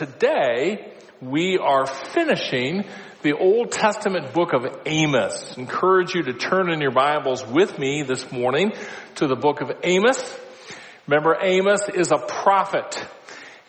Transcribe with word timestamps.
today 0.00 0.90
we 1.20 1.58
are 1.58 1.84
finishing 1.84 2.84
the 3.20 3.36
Old 3.36 3.70
Testament 3.70 4.32
book 4.32 4.54
of 4.54 4.64
Amos. 4.86 5.58
Encourage 5.58 6.14
you 6.14 6.22
to 6.22 6.32
turn 6.32 6.70
in 6.70 6.80
your 6.80 6.90
Bibles 6.90 7.46
with 7.46 7.78
me 7.78 8.02
this 8.02 8.32
morning 8.32 8.72
to 9.16 9.26
the 9.26 9.36
book 9.36 9.60
of 9.60 9.70
Amos. 9.84 10.38
Remember, 11.06 11.36
Amos 11.38 11.90
is 11.90 12.12
a 12.12 12.16
prophet. 12.16 13.04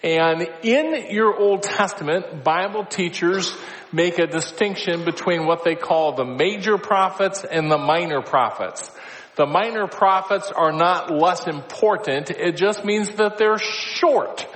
And 0.03 0.47
in 0.63 1.11
your 1.13 1.37
Old 1.37 1.63
Testament, 1.63 2.45
Bible 2.45 2.85
teachers 2.85 3.53
make 3.91 4.17
a 4.17 4.25
distinction 4.25 5.03
between 5.03 5.45
what 5.45 5.65
they 5.65 5.75
call 5.75 6.13
the 6.13 6.23
major 6.23 6.77
prophets 6.77 7.43
and 7.43 7.69
the 7.69 7.77
minor 7.77 8.21
prophets. 8.21 8.89
The 9.35 9.47
minor 9.47 9.87
prophets 9.87 10.49
are 10.49 10.71
not 10.71 11.11
less 11.11 11.45
important. 11.45 12.31
It 12.31 12.55
just 12.55 12.85
means 12.85 13.15
that 13.15 13.37
they're 13.37 13.59
short. 13.59 14.47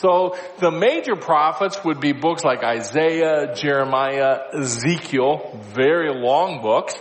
So 0.00 0.34
the 0.58 0.70
major 0.70 1.14
prophets 1.14 1.84
would 1.84 2.00
be 2.00 2.12
books 2.12 2.42
like 2.42 2.64
Isaiah, 2.64 3.54
Jeremiah, 3.54 4.48
Ezekiel, 4.58 5.60
very 5.74 6.10
long 6.10 6.62
books. 6.62 6.94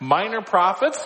Minor 0.00 0.42
prophets, 0.42 0.98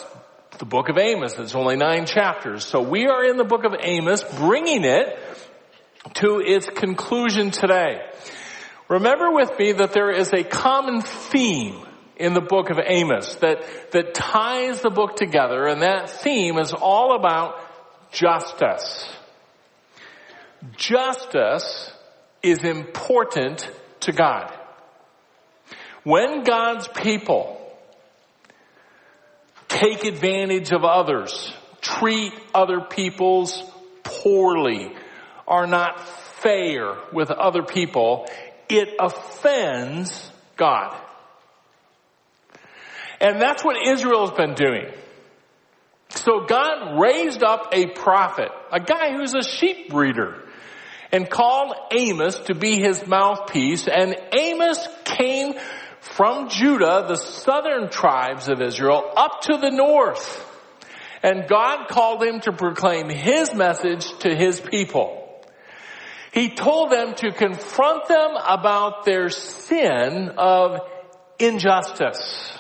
the 0.59 0.65
book 0.65 0.89
of 0.89 0.97
Amos, 0.97 1.35
it's 1.39 1.55
only 1.55 1.77
nine 1.77 2.07
chapters. 2.07 2.65
So 2.65 2.81
we 2.81 3.09
are 3.09 3.25
in 3.25 3.37
the 3.37 3.45
book 3.45 3.65
of 3.65 3.75
Amos, 3.79 4.25
bringing 4.39 4.85
it 4.85 5.19
to 6.15 6.41
its 6.41 6.67
conclusion 6.71 7.51
today. 7.51 8.01
Remember 8.89 9.31
with 9.31 9.51
me 9.59 9.73
that 9.73 9.93
there 9.93 10.13
is 10.13 10.33
a 10.33 10.45
common 10.45 11.03
theme 11.03 11.85
in 12.17 12.33
the 12.33 12.41
book 12.41 12.71
of 12.71 12.79
Amos 12.83 13.35
that, 13.37 13.91
that 13.91 14.15
ties 14.15 14.81
the 14.81 14.91
book 14.91 15.17
together 15.17 15.67
and 15.67 15.83
that 15.83 16.09
theme 16.09 16.57
is 16.57 16.73
all 16.73 17.15
about 17.15 17.61
justice. 18.13 19.11
Justice 20.77 21.93
is 22.43 22.65
important 22.65 23.69
to 24.01 24.13
God. 24.13 24.53
When 26.03 26.43
God's 26.45 26.89
people 26.89 27.61
take 29.69 30.05
advantage 30.05 30.73
of 30.73 30.85
others, 30.85 31.53
treat 31.81 32.33
other 32.55 32.81
people's 32.81 33.63
poorly, 34.03 34.93
are 35.47 35.67
not 35.67 36.01
fair 36.41 36.95
with 37.13 37.31
other 37.31 37.63
people, 37.63 38.27
it 38.69 38.91
offends 39.01 40.31
God. 40.57 40.97
And 43.21 43.41
that's 43.41 43.65
what 43.65 43.77
Israel's 43.87 44.33
been 44.33 44.55
doing. 44.55 44.87
So 46.11 46.45
God 46.47 47.01
raised 47.01 47.43
up 47.43 47.71
a 47.73 47.87
prophet, 47.87 48.51
a 48.71 48.81
guy 48.81 49.17
who's 49.17 49.35
a 49.35 49.43
sheep 49.43 49.91
breeder, 49.91 50.44
and 51.15 51.31
called 51.31 51.73
Amos 51.93 52.41
to 52.41 52.57
be 52.57 52.81
his 52.81 53.07
mouthpiece. 53.07 53.87
And 53.87 54.17
Amos 54.37 54.89
came 55.05 55.55
from 56.01 56.49
Judah, 56.49 57.05
the 57.07 57.15
southern 57.15 57.89
tribes 57.89 58.49
of 58.49 58.61
Israel, 58.61 59.13
up 59.17 59.43
to 59.43 59.57
the 59.57 59.71
north. 59.71 60.45
And 61.23 61.49
God 61.49 61.87
called 61.89 62.25
him 62.25 62.41
to 62.41 62.53
proclaim 62.53 63.09
his 63.09 63.55
message 63.55 64.11
to 64.19 64.35
his 64.35 64.61
people. 64.61 65.21
He 66.33 66.51
told 66.51 66.91
them 66.91 67.15
to 67.15 67.31
confront 67.31 68.09
them 68.09 68.31
about 68.45 69.05
their 69.05 69.29
sin 69.29 70.33
of 70.37 70.81
injustice. 71.39 72.53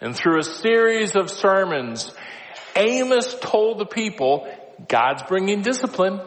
And 0.00 0.14
through 0.14 0.38
a 0.38 0.44
series 0.44 1.16
of 1.16 1.30
sermons, 1.30 2.12
Amos 2.76 3.34
told 3.40 3.80
the 3.80 3.86
people, 3.86 4.48
God's 4.88 5.22
bringing 5.24 5.62
discipline. 5.62 6.20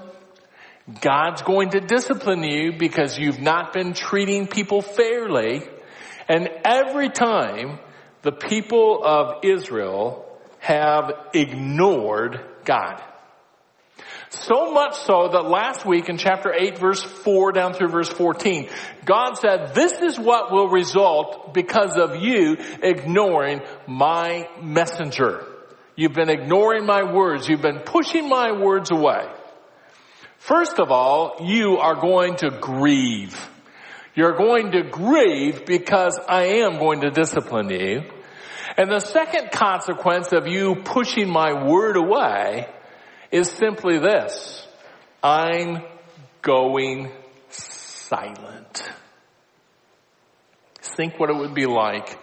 God's 1.01 1.41
going 1.41 1.69
to 1.71 1.79
discipline 1.79 2.43
you 2.43 2.73
because 2.77 3.17
you've 3.17 3.39
not 3.39 3.73
been 3.73 3.93
treating 3.93 4.47
people 4.47 4.81
fairly. 4.81 5.63
And 6.27 6.49
every 6.65 7.09
time 7.09 7.79
the 8.21 8.31
people 8.31 9.01
of 9.03 9.43
Israel 9.43 10.25
have 10.59 11.11
ignored 11.33 12.39
God. 12.65 13.01
So 14.29 14.71
much 14.71 14.95
so 14.95 15.29
that 15.31 15.45
last 15.45 15.85
week 15.85 16.09
in 16.09 16.17
chapter 16.17 16.51
8 16.51 16.79
verse 16.79 17.03
4 17.03 17.51
down 17.51 17.73
through 17.73 17.89
verse 17.89 18.09
14, 18.09 18.67
God 19.05 19.35
said, 19.35 19.75
this 19.75 19.93
is 20.01 20.19
what 20.19 20.51
will 20.51 20.69
result 20.69 21.53
because 21.53 21.97
of 21.97 22.15
you 22.15 22.57
ignoring 22.81 23.61
my 23.87 24.49
messenger. 24.61 25.45
You've 25.95 26.13
been 26.13 26.29
ignoring 26.29 26.85
my 26.85 27.03
words. 27.03 27.47
You've 27.47 27.61
been 27.61 27.79
pushing 27.79 28.27
my 28.27 28.51
words 28.51 28.89
away. 28.91 29.27
First 30.39 30.79
of 30.79 30.91
all, 30.91 31.37
you 31.41 31.77
are 31.77 31.95
going 31.95 32.35
to 32.37 32.49
grieve. 32.49 33.49
You're 34.15 34.35
going 34.35 34.71
to 34.71 34.83
grieve 34.83 35.65
because 35.65 36.19
I 36.27 36.63
am 36.63 36.79
going 36.79 37.01
to 37.01 37.11
discipline 37.11 37.69
you. 37.69 38.03
And 38.75 38.91
the 38.91 38.99
second 38.99 39.51
consequence 39.51 40.31
of 40.33 40.47
you 40.47 40.75
pushing 40.83 41.29
my 41.29 41.65
word 41.65 41.95
away 41.95 42.67
is 43.31 43.49
simply 43.49 43.99
this. 43.99 44.67
I'm 45.21 45.83
going 46.41 47.11
silent. 47.49 48.91
Think 50.81 51.19
what 51.19 51.29
it 51.29 51.35
would 51.35 51.53
be 51.53 51.65
like 51.65 52.19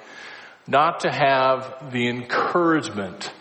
not 0.66 1.00
to 1.00 1.10
have 1.10 1.90
the 1.92 2.08
encouragement 2.08 3.32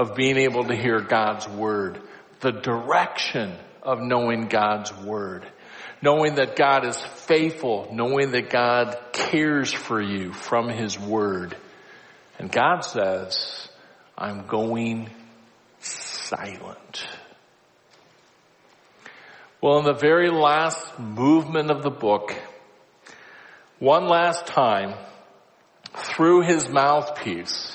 of 0.00 0.14
being 0.14 0.38
able 0.38 0.64
to 0.64 0.74
hear 0.74 0.98
God's 1.02 1.46
word, 1.46 2.00
the 2.40 2.52
direction 2.52 3.54
of 3.82 4.00
knowing 4.00 4.46
God's 4.46 4.90
word, 4.96 5.46
knowing 6.00 6.36
that 6.36 6.56
God 6.56 6.86
is 6.86 6.96
faithful, 6.96 7.86
knowing 7.92 8.30
that 8.30 8.48
God 8.48 8.96
cares 9.12 9.70
for 9.70 10.00
you 10.00 10.32
from 10.32 10.70
his 10.70 10.98
word. 10.98 11.54
And 12.38 12.50
God 12.50 12.80
says, 12.80 13.68
I'm 14.16 14.46
going 14.46 15.10
silent. 15.80 17.06
Well, 19.60 19.80
in 19.80 19.84
the 19.84 19.92
very 19.92 20.30
last 20.30 20.98
movement 20.98 21.70
of 21.70 21.82
the 21.82 21.90
book, 21.90 22.34
one 23.78 24.08
last 24.08 24.46
time, 24.46 24.94
through 25.94 26.40
his 26.40 26.70
mouthpiece, 26.70 27.69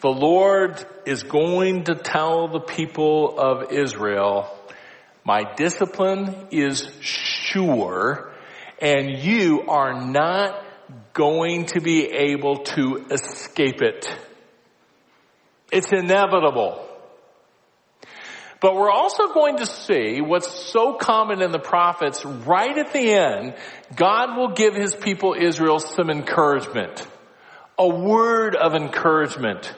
the 0.00 0.08
Lord 0.08 0.84
is 1.06 1.22
going 1.22 1.84
to 1.84 1.94
tell 1.94 2.48
the 2.48 2.60
people 2.60 3.38
of 3.38 3.72
Israel, 3.72 4.48
my 5.24 5.42
discipline 5.56 6.48
is 6.50 6.88
sure 7.00 8.32
and 8.80 9.18
you 9.18 9.62
are 9.68 10.06
not 10.10 10.64
going 11.12 11.66
to 11.66 11.80
be 11.80 12.06
able 12.06 12.58
to 12.58 13.06
escape 13.10 13.82
it. 13.82 14.08
It's 15.72 15.92
inevitable. 15.92 16.84
But 18.60 18.74
we're 18.74 18.90
also 18.90 19.32
going 19.32 19.58
to 19.58 19.66
see 19.66 20.20
what's 20.20 20.50
so 20.50 20.94
common 20.94 21.42
in 21.42 21.52
the 21.52 21.58
prophets 21.58 22.24
right 22.24 22.76
at 22.76 22.92
the 22.92 23.12
end. 23.12 23.54
God 23.94 24.36
will 24.36 24.52
give 24.52 24.74
his 24.74 24.94
people 24.94 25.34
Israel 25.38 25.78
some 25.78 26.10
encouragement. 26.10 27.06
A 27.78 27.88
word 27.88 28.56
of 28.56 28.74
encouragement. 28.74 29.72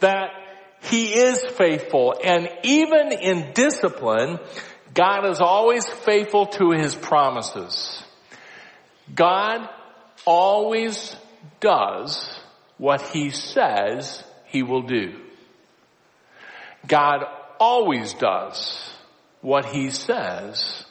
That 0.00 0.30
he 0.82 1.14
is 1.14 1.44
faithful 1.44 2.14
and 2.22 2.48
even 2.62 3.12
in 3.12 3.52
discipline, 3.52 4.38
God 4.94 5.26
is 5.26 5.40
always 5.40 5.86
faithful 5.86 6.46
to 6.46 6.70
his 6.70 6.94
promises. 6.94 8.02
God 9.14 9.68
always 10.24 11.14
does 11.60 12.40
what 12.78 13.02
he 13.02 13.30
says 13.30 14.22
he 14.46 14.62
will 14.62 14.82
do. 14.82 15.20
God 16.86 17.24
always 17.58 18.14
does 18.14 18.90
what 19.40 19.66
he 19.66 19.90
says 19.90 20.84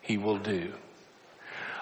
he 0.00 0.18
will 0.18 0.38
do. 0.38 0.72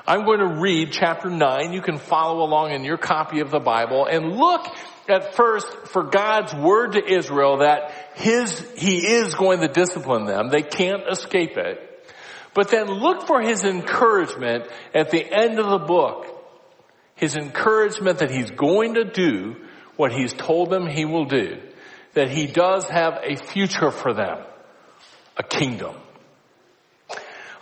I'm 0.06 0.24
going 0.24 0.40
to 0.40 0.60
read 0.60 0.92
chapter 0.92 1.30
9. 1.30 1.72
You 1.72 1.80
can 1.80 1.98
follow 1.98 2.44
along 2.44 2.72
in 2.72 2.84
your 2.84 2.98
copy 2.98 3.40
of 3.40 3.50
the 3.50 3.60
Bible 3.60 4.06
and 4.06 4.36
look 4.36 4.66
at 5.08 5.34
first 5.34 5.66
for 5.88 6.04
God's 6.04 6.54
word 6.54 6.92
to 6.92 7.04
Israel 7.04 7.58
that 7.58 7.92
his, 8.14 8.58
he 8.76 9.06
is 9.06 9.34
going 9.34 9.60
to 9.60 9.68
discipline 9.68 10.26
them. 10.26 10.48
They 10.50 10.62
can't 10.62 11.02
escape 11.10 11.56
it. 11.56 11.90
But 12.52 12.68
then 12.68 12.86
look 12.86 13.26
for 13.26 13.40
his 13.40 13.64
encouragement 13.64 14.64
at 14.94 15.10
the 15.10 15.24
end 15.24 15.58
of 15.58 15.70
the 15.70 15.86
book. 15.86 16.26
His 17.16 17.34
encouragement 17.36 18.18
that 18.18 18.30
he's 18.30 18.50
going 18.50 18.94
to 18.94 19.04
do 19.04 19.56
what 19.96 20.12
he's 20.12 20.32
told 20.32 20.70
them 20.70 20.86
he 20.86 21.04
will 21.04 21.26
do 21.26 21.60
that 22.14 22.30
he 22.30 22.46
does 22.46 22.88
have 22.88 23.18
a 23.22 23.36
future 23.36 23.90
for 23.90 24.14
them, 24.14 24.38
a 25.36 25.42
kingdom. 25.42 25.94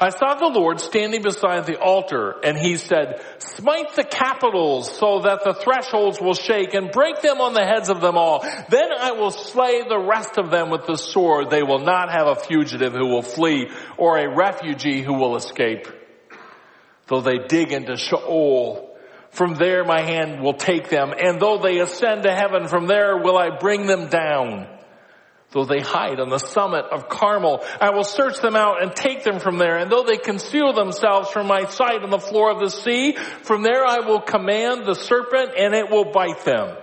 I 0.03 0.11
saw 0.11 0.35
the 0.35 0.49
Lord 0.49 0.81
standing 0.81 1.23
beside 1.23 1.65
the 1.65 1.79
altar 1.79 2.35
and 2.43 2.59
he 2.59 2.77
said, 2.77 3.25
smite 3.39 3.95
the 3.95 4.03
capitals 4.03 4.91
so 4.99 5.21
that 5.21 5.45
the 5.45 5.55
thresholds 5.55 6.21
will 6.21 6.35
shake 6.35 6.75
and 6.75 6.91
break 6.91 7.23
them 7.23 7.41
on 7.41 7.55
the 7.55 7.65
heads 7.65 7.89
of 7.89 8.01
them 8.01 8.17
all. 8.17 8.41
Then 8.69 8.89
I 8.99 9.13
will 9.13 9.31
slay 9.31 9.83
the 9.89 10.01
rest 10.01 10.39
of 10.39 10.51
them 10.51 10.71
with 10.71 10.87
the 10.87 10.97
sword. 10.97 11.51
They 11.51 11.63
will 11.63 11.79
not 11.79 12.11
have 12.11 12.27
a 12.27 12.35
fugitive 12.35 12.93
who 12.93 13.11
will 13.11 13.23
flee 13.23 13.71
or 13.97 14.19
a 14.19 14.35
refugee 14.35 15.03
who 15.03 15.15
will 15.15 15.37
escape. 15.37 15.87
Though 17.07 17.21
they 17.21 17.47
dig 17.47 17.71
into 17.71 17.97
Sheol, 17.97 18.97
from 19.31 19.55
there 19.55 19.85
my 19.85 20.01
hand 20.01 20.43
will 20.43 20.55
take 20.55 20.89
them. 20.89 21.15
And 21.17 21.39
though 21.39 21.59
they 21.59 21.79
ascend 21.79 22.25
to 22.25 22.35
heaven, 22.35 22.67
from 22.67 22.89
there 22.89 23.19
will 23.19 23.39
I 23.39 23.57
bring 23.57 23.87
them 23.87 24.09
down. 24.09 24.67
Though 25.53 25.67
they 25.67 25.81
hide 25.81 26.19
on 26.19 26.31
the 26.31 26.39
summit 26.39 26.87
of 26.91 27.11
Carmel, 27.11 27.63
I 27.79 27.91
will 27.91 28.05
search 28.05 28.41
them 28.41 28.57
out 28.57 28.83
and 28.83 28.97
take 28.97 29.23
them 29.23 29.39
from 29.39 29.59
there. 29.59 29.77
And 29.77 29.93
though 29.93 30.03
they 30.03 30.17
conceal 30.17 30.73
themselves 30.73 31.29
from 31.31 31.47
my 31.47 31.67
sight 31.67 32.03
on 32.03 32.11
the 32.11 32.19
floor 32.19 32.51
of 32.51 32.59
the 32.59 32.71
sea, 32.71 33.13
from 33.43 33.63
there 33.63 33.85
I 33.85 34.01
will 34.01 34.21
command 34.21 34.87
the 34.87 34.95
serpent 34.95 35.53
and 35.57 35.75
it 35.75 35.91
will 35.91 36.11
bite 36.11 36.45
them. 36.45 36.77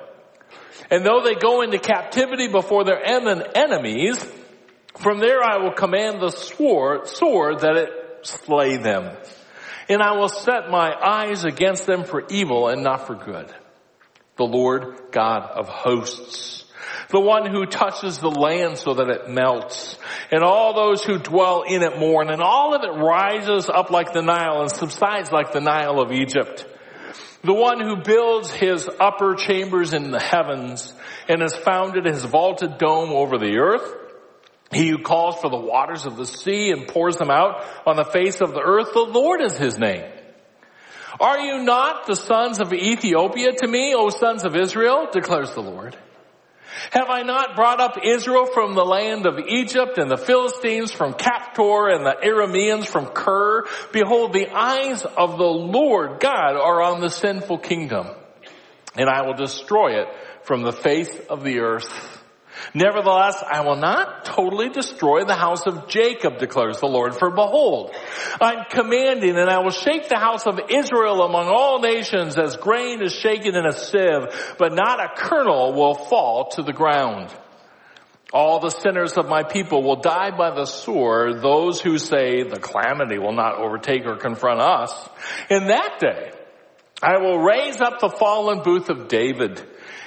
And 0.92 1.04
though 1.04 1.22
they 1.24 1.34
go 1.34 1.62
into 1.62 1.80
captivity 1.80 2.48
before 2.48 2.84
their 2.84 3.04
enemies, 3.04 4.24
from 4.98 5.20
there 5.20 5.44
I 5.44 5.58
will 5.58 5.74
command 5.74 6.22
the 6.22 6.30
sword, 6.30 7.08
sword 7.08 7.62
that 7.62 7.76
it 7.76 7.90
slay 8.22 8.78
them. 8.78 9.18
And 9.88 10.04
I 10.04 10.18
will 10.18 10.30
set 10.30 10.70
my 10.70 10.94
eyes 10.94 11.44
against 11.44 11.88
them 11.88 12.04
for 12.04 12.24
evil 12.30 12.68
and 12.68 12.84
not 12.84 13.08
for 13.08 13.16
good. 13.16 13.52
The 14.36 14.46
Lord 14.46 15.12
God 15.12 15.44
of 15.44 15.68
hosts 15.68 16.66
the 17.10 17.20
one 17.20 17.50
who 17.50 17.66
touches 17.66 18.20
the 18.20 18.30
land 18.30 18.78
so 18.78 18.94
that 18.94 19.10
it 19.10 19.30
melts, 19.30 19.98
and 20.32 20.44
all 20.44 20.74
those 20.74 21.04
who 21.04 21.18
dwell 21.18 21.64
in 21.64 21.82
it 21.82 21.98
mourn, 21.98 22.30
and 22.30 22.42
all 22.42 22.76
of 22.76 22.84
it 22.84 23.02
rises 23.02 23.68
up 23.68 23.90
like 23.90 24.14
the 24.14 24.22
Nile 24.22 24.62
and 24.62 24.72
subsides 24.72 25.32
like 25.32 25.52
the 25.52 25.62
Nile 25.62 26.00
of 26.00 26.12
Egypt. 26.12 26.66
The 27.42 27.54
one 27.54 27.80
who 27.80 28.04
builds 28.04 28.52
his 28.52 28.88
upper 29.00 29.36
chambers 29.36 29.94
in 29.94 30.12
the 30.12 30.20
heavens 30.20 30.94
and 31.28 31.42
has 31.42 31.56
founded 31.56 32.06
his 32.06 32.26
vaulted 32.26 32.78
dome 32.78 33.12
over 33.12 33.38
the 33.38 33.58
earth. 33.58 33.96
He 34.72 34.90
who 34.90 35.00
calls 35.00 35.40
for 35.40 35.50
the 35.50 35.58
waters 35.58 36.06
of 36.06 36.16
the 36.16 36.28
sea 36.28 36.72
and 36.72 36.88
pours 36.88 37.16
them 37.16 37.32
out 37.32 37.66
on 37.88 37.96
the 37.96 38.04
face 38.04 38.40
of 38.40 38.54
the 38.54 38.62
earth, 38.62 38.94
the 38.94 39.00
Lord 39.00 39.42
is 39.42 39.58
his 39.58 39.80
name. 39.80 40.04
Are 41.20 41.40
you 41.40 41.64
not 41.64 42.06
the 42.06 42.16
sons 42.16 42.60
of 42.60 42.72
Ethiopia 42.72 43.54
to 43.54 43.68
me, 43.68 43.96
O 43.96 44.10
sons 44.10 44.46
of 44.46 44.56
Israel? 44.56 45.08
declares 45.12 45.52
the 45.54 45.62
Lord. 45.62 45.98
Have 46.92 47.10
I 47.10 47.24
not 47.24 47.56
brought 47.56 47.80
up 47.80 47.98
Israel 48.04 48.46
from 48.46 48.76
the 48.76 48.86
land 48.86 49.26
of 49.26 49.40
Egypt 49.40 49.98
and 49.98 50.10
the 50.10 50.18
Philistines 50.18 50.92
from 50.92 51.14
Caphtor 51.14 51.90
and 51.94 52.06
the 52.06 52.16
Arameans 52.24 52.86
from 52.86 53.08
Kir? 53.08 53.66
Behold, 53.92 54.34
the 54.34 54.48
eyes 54.48 55.04
of 55.04 55.38
the 55.38 55.44
Lord 55.44 56.20
God 56.20 56.56
are 56.56 56.82
on 56.82 57.02
the 57.02 57.10
sinful 57.10 57.60
kingdom 57.60 58.08
and 58.96 59.10
I 59.10 59.26
will 59.26 59.34
destroy 59.34 60.02
it 60.02 60.08
from 60.44 60.64
the 60.64 60.72
face 60.72 61.16
of 61.30 61.44
the 61.44 61.60
earth. 61.60 62.19
Nevertheless, 62.74 63.44
I 63.46 63.62
will 63.62 63.76
not 63.76 64.26
totally 64.26 64.70
destroy 64.70 65.24
the 65.24 65.36
house 65.36 65.66
of 65.66 65.88
Jacob, 65.88 66.38
declares 66.38 66.80
the 66.80 66.88
Lord, 66.88 67.16
for 67.16 67.30
behold, 67.30 67.96
I'm 68.40 68.66
commanding 68.70 69.38
and 69.38 69.50
I 69.50 69.60
will 69.60 69.72
shake 69.72 70.10
the 70.10 70.18
house 70.18 70.46
of 70.46 70.60
Israel 70.70 71.24
among 71.24 71.48
all 71.48 71.80
nations 71.80 72.38
as 72.38 72.58
grain 72.58 73.02
is 73.02 73.14
shaken 73.14 73.56
in 73.56 73.66
a 73.66 73.74
sieve, 73.74 74.56
but 74.58 74.74
not 74.74 75.00
a 75.00 75.10
kernel 75.16 75.74
will 75.74 75.96
fall 75.96 76.50
to 76.50 76.64
the 76.64 76.74
ground. 76.74 77.34
All 78.32 78.60
the 78.60 78.70
sinners 78.70 79.18
of 79.18 79.28
my 79.28 79.42
people 79.42 79.82
will 79.82 80.02
die 80.02 80.30
by 80.30 80.52
the 80.52 80.66
sword, 80.66 81.42
those 81.42 81.82
who 81.82 81.98
say 81.98 82.44
the 82.44 82.60
calamity 82.60 83.18
will 83.18 83.34
not 83.34 83.56
overtake 83.56 84.06
or 84.06 84.18
confront 84.18 84.62
us. 84.62 85.10
In 85.50 85.68
that 85.68 85.98
day, 86.00 86.32
I 87.02 87.18
will 87.18 87.40
raise 87.40 87.82
up 87.82 88.00
the 88.00 88.10
fallen 88.10 88.62
booth 88.62 88.90
of 88.90 89.08
David 89.08 89.66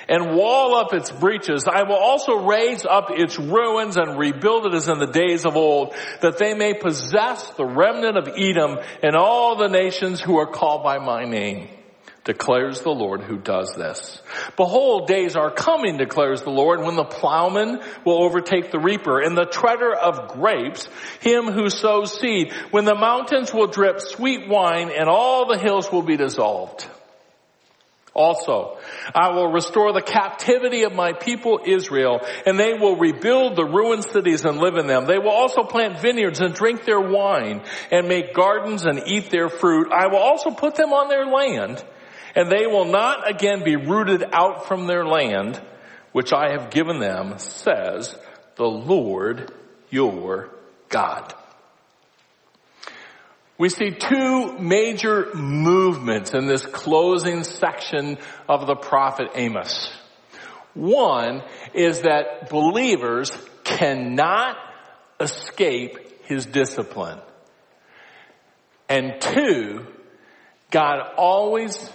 and 0.09 0.37
wall 0.37 0.77
up 0.77 0.93
its 0.93 1.11
breaches. 1.11 1.65
I 1.71 1.83
will 1.85 1.97
also 1.97 2.47
raise 2.47 2.85
up 2.85 3.11
its 3.11 3.39
ruins 3.39 3.97
and 3.97 4.19
rebuild 4.19 4.67
it 4.67 4.75
as 4.75 4.89
in 4.89 4.99
the 4.99 5.07
days 5.07 5.45
of 5.45 5.57
old, 5.57 5.95
that 6.21 6.39
they 6.39 6.55
may 6.55 6.75
possess 6.75 7.51
the 7.51 7.67
remnant 7.67 8.17
of 8.17 8.29
Edom 8.37 8.79
and 9.03 9.17
all 9.17 9.57
the 9.57 9.69
nations 9.69 10.21
who 10.21 10.39
are 10.39 10.51
called 10.51 10.83
by 10.83 10.99
my 10.99 11.25
name 11.25 11.69
declares 12.25 12.81
the 12.81 12.91
Lord 12.91 13.23
who 13.23 13.37
does 13.37 13.73
this. 13.77 14.21
Behold, 14.57 15.09
days 15.09 15.35
are 15.35 15.51
coming, 15.51 15.97
declares 15.97 16.43
the 16.43 16.51
Lord, 16.51 16.81
when 16.81 16.95
the 16.95 17.05
plowman 17.05 17.81
will 18.05 18.23
overtake 18.23 18.71
the 18.71 18.79
reaper 18.79 19.21
and 19.21 19.37
the 19.37 19.45
treader 19.45 19.93
of 19.93 20.29
grapes, 20.29 20.89
him 21.21 21.47
who 21.47 21.69
sows 21.69 22.19
seed, 22.19 22.53
when 22.71 22.85
the 22.85 22.95
mountains 22.95 23.53
will 23.53 23.67
drip 23.67 24.01
sweet 24.01 24.49
wine 24.49 24.91
and 24.97 25.09
all 25.09 25.49
the 25.49 25.59
hills 25.59 25.91
will 25.91 26.03
be 26.03 26.17
dissolved. 26.17 26.87
Also, 28.15 28.77
I 29.15 29.31
will 29.31 29.51
restore 29.51 29.93
the 29.93 30.03
captivity 30.03 30.83
of 30.83 30.95
my 30.95 31.15
people 31.15 31.61
Israel, 31.65 32.21
and 32.45 32.61
they 32.61 32.75
will 32.75 32.97
rebuild 32.97 33.57
the 33.57 33.65
ruined 33.65 34.05
cities 34.05 34.45
and 34.45 34.59
live 34.59 34.77
in 34.77 34.87
them. 34.87 35.07
They 35.07 35.19
will 35.19 35.31
also 35.31 35.63
plant 35.63 36.01
vineyards 36.01 36.41
and 36.41 36.55
drink 36.55 36.85
their 36.85 37.01
wine, 37.01 37.63
and 37.91 38.09
make 38.09 38.35
gardens 38.35 38.85
and 38.85 39.03
eat 39.07 39.31
their 39.31 39.49
fruit. 39.49 39.91
I 39.91 40.09
will 40.09 40.19
also 40.19 40.51
put 40.51 40.75
them 40.75 40.93
on 40.93 41.09
their 41.09 41.25
land, 41.25 41.83
and 42.35 42.51
they 42.51 42.67
will 42.67 42.85
not 42.85 43.31
again 43.31 43.65
be 43.65 43.77
rooted 43.77 44.25
out 44.33 44.67
from 44.67 44.87
their 44.87 45.07
land, 45.07 45.63
which 46.13 46.35
I 46.35 46.53
have 46.53 46.71
given 46.71 47.01
them, 47.01 47.39
says 47.39 48.15
the 48.57 48.69
Lord 48.69 49.51
your 49.89 50.51
God 50.91 51.35
we 53.59 53.69
see 53.69 53.91
two 53.91 54.59
major 54.59 55.35
movements 55.35 56.35
in 56.35 56.47
this 56.47 56.67
closing 56.67 57.45
section 57.45 58.19
of 58.49 58.67
the 58.67 58.77
prophet 58.77 59.29
Amos. 59.35 59.93
One 60.75 61.43
is 61.75 62.03
that 62.03 62.49
believers 62.49 63.31
cannot 63.63 64.57
escape 65.21 66.25
his 66.25 66.47
discipline. 66.47 67.21
And 68.89 69.21
two, 69.21 69.87
God 70.71 71.01
always 71.17 71.91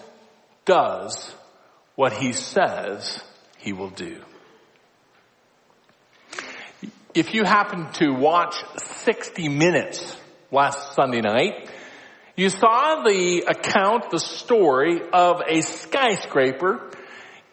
does 0.65 1.33
what 1.95 2.13
he 2.13 2.33
says 2.33 3.23
he 3.57 3.73
will 3.73 3.89
do. 3.89 4.21
If 7.13 7.33
you 7.33 7.43
happen 7.43 7.91
to 7.93 8.13
watch 8.13 8.55
60 8.77 9.49
Minutes 9.49 10.15
last 10.51 10.93
Sunday 10.93 11.21
night, 11.21 11.69
you 12.35 12.49
saw 12.49 13.03
the 13.03 13.45
account, 13.47 14.11
the 14.11 14.19
story 14.19 15.01
of 15.11 15.41
a 15.47 15.61
skyscraper 15.61 16.91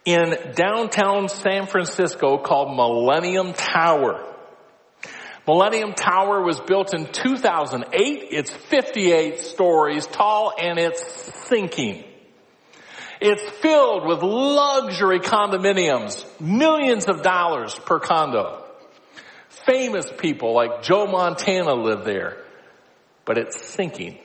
in 0.05 0.37
downtown 0.55 1.29
San 1.29 1.67
Francisco 1.67 2.39
called 2.39 2.77
Millennium 2.77 3.55
Tower. 3.55 4.31
Millennium 5.47 5.95
Tower 5.95 6.43
was 6.43 6.61
built 6.61 6.95
in 6.95 7.07
2008. 7.07 8.29
It's 8.31 8.51
58 8.51 9.41
stories 9.41 10.07
tall 10.07 10.53
and 10.59 10.79
it's 10.79 11.03
sinking. 11.49 12.05
It's 13.21 13.43
filled 13.61 14.07
with 14.07 14.23
luxury 14.23 15.21
condominiums, 15.21 16.27
millions 16.41 17.07
of 17.07 17.23
dollars 17.23 17.75
per 17.87 17.99
condo. 18.01 18.65
Famous 19.67 20.11
people 20.19 20.55
like 20.55 20.83
Joe 20.83 21.07
Montana 21.07 21.73
live 21.73 22.05
there 22.05 22.44
but 23.25 23.39
it's 23.39 23.61
sinking. 23.61 24.19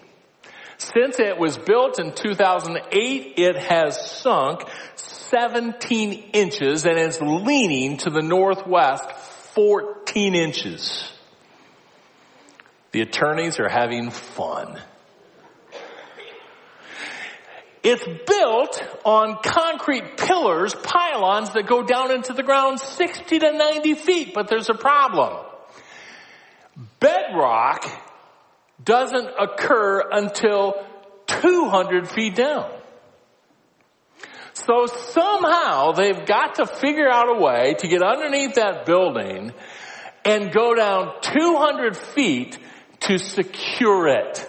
Since 0.77 1.19
it 1.19 1.37
was 1.37 1.57
built 1.57 1.99
in 1.99 2.13
2008, 2.13 3.33
it 3.37 3.57
has 3.57 4.11
sunk 4.21 4.61
17 4.95 6.29
inches 6.31 6.85
and 6.85 6.97
is 6.97 7.19
leaning 7.21 7.97
to 7.97 8.09
the 8.09 8.21
northwest 8.21 9.11
14 9.55 10.35
inches. 10.35 11.11
The 12.91 13.01
attorneys 13.01 13.59
are 13.59 13.69
having 13.69 14.09
fun. 14.09 14.79
It's 17.83 18.05
built 18.27 18.83
on 19.05 19.37
concrete 19.43 20.17
pillars, 20.17 20.75
pylons 20.75 21.51
that 21.53 21.65
go 21.65 21.83
down 21.83 22.11
into 22.11 22.33
the 22.33 22.43
ground 22.43 22.79
60 22.79 23.39
to 23.39 23.51
90 23.51 23.93
feet, 23.95 24.33
but 24.33 24.47
there's 24.49 24.69
a 24.69 24.73
problem. 24.73 25.45
Bedrock 26.99 27.85
doesn't 28.83 29.29
occur 29.39 30.03
until 30.11 30.73
200 31.27 32.09
feet 32.09 32.35
down. 32.35 32.71
So 34.53 34.87
somehow 34.87 35.93
they've 35.93 36.25
got 36.25 36.55
to 36.55 36.65
figure 36.65 37.09
out 37.09 37.29
a 37.29 37.39
way 37.39 37.75
to 37.79 37.87
get 37.87 38.01
underneath 38.01 38.55
that 38.55 38.85
building 38.85 39.53
and 40.25 40.51
go 40.51 40.75
down 40.75 41.13
200 41.21 41.95
feet 41.95 42.57
to 43.01 43.17
secure 43.17 44.07
it, 44.07 44.47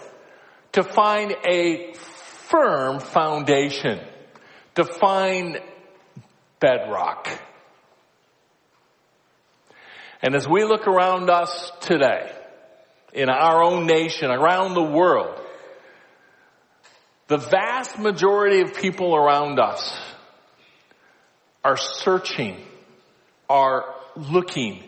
to 0.73 0.83
find 0.83 1.33
a 1.49 1.93
firm 1.93 2.99
foundation, 2.99 3.99
to 4.75 4.83
find 4.83 5.59
bedrock. 6.59 7.29
And 10.21 10.35
as 10.35 10.47
we 10.47 10.65
look 10.65 10.87
around 10.87 11.29
us 11.29 11.71
today, 11.81 12.31
in 13.13 13.29
our 13.29 13.63
own 13.63 13.85
nation, 13.85 14.29
around 14.31 14.73
the 14.73 14.83
world, 14.83 15.39
the 17.27 17.37
vast 17.37 17.97
majority 17.99 18.61
of 18.61 18.75
people 18.75 19.15
around 19.15 19.59
us 19.59 19.97
are 21.63 21.77
searching, 21.77 22.57
are 23.49 23.95
looking 24.15 24.83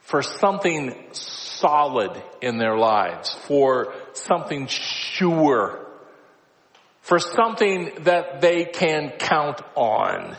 for 0.00 0.22
something 0.22 0.94
solid 1.12 2.10
in 2.40 2.58
their 2.58 2.76
lives, 2.76 3.34
for 3.46 3.94
something 4.12 4.66
sure, 4.66 5.86
for 7.00 7.18
something 7.18 7.92
that 8.00 8.40
they 8.40 8.64
can 8.64 9.10
count 9.18 9.60
on. 9.74 10.36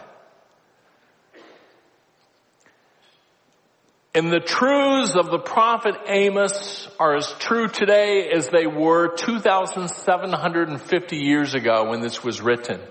And 4.13 4.29
the 4.29 4.41
truths 4.41 5.15
of 5.15 5.31
the 5.31 5.39
prophet 5.39 5.95
Amos 6.05 6.89
are 6.99 7.15
as 7.15 7.31
true 7.39 7.69
today 7.69 8.29
as 8.29 8.49
they 8.49 8.67
were 8.67 9.15
2,750 9.15 11.15
years 11.15 11.53
ago 11.53 11.89
when 11.89 12.01
this 12.01 12.21
was 12.21 12.41
written. 12.41 12.81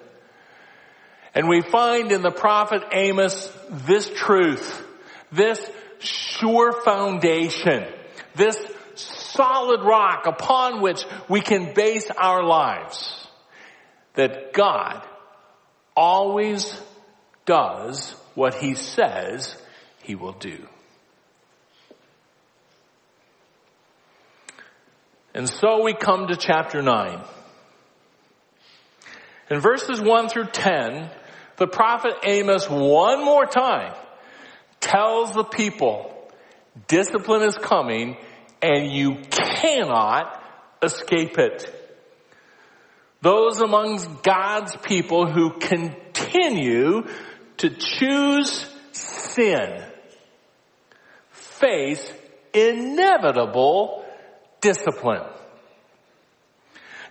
And 1.34 1.46
we 1.46 1.60
find 1.60 2.10
in 2.10 2.22
the 2.22 2.30
prophet 2.30 2.82
Amos 2.92 3.52
this 3.68 4.10
truth, 4.16 4.82
this 5.30 5.60
sure 5.98 6.72
foundation, 6.72 7.84
this 8.34 8.56
solid 8.94 9.82
rock 9.82 10.24
upon 10.26 10.80
which 10.80 11.04
we 11.28 11.42
can 11.42 11.74
base 11.74 12.10
our 12.10 12.42
lives. 12.42 13.14
That 14.14 14.54
God 14.54 15.06
always 15.94 16.74
does 17.44 18.12
what 18.34 18.54
he 18.54 18.74
says 18.74 19.54
he 20.02 20.14
will 20.14 20.32
do. 20.32 20.66
And 25.34 25.49
so 25.49 25.82
we 25.82 25.94
come 25.94 26.26
to 26.28 26.37
chapter 26.37 26.82
9. 26.82 27.22
In 29.50 29.60
verses 29.60 30.00
1 30.00 30.28
through 30.28 30.46
10, 30.46 31.10
the 31.56 31.66
prophet 31.66 32.14
Amos 32.25 32.68
one 32.68 33.25
more 33.25 33.46
time 33.46 33.94
tells 34.80 35.32
the 35.32 35.44
people, 35.44 36.14
discipline 36.88 37.42
is 37.42 37.56
coming 37.56 38.16
and 38.62 38.90
you 38.90 39.16
cannot 39.30 40.42
escape 40.82 41.38
it. 41.38 41.76
Those 43.22 43.60
amongst 43.60 44.22
God's 44.22 44.75
people 44.76 45.30
who 45.30 45.58
continue 45.58 47.02
to 47.58 47.70
choose 47.70 48.66
sin 48.92 49.84
face 51.32 52.12
inevitable 52.54 54.00
discipline. 54.61 55.25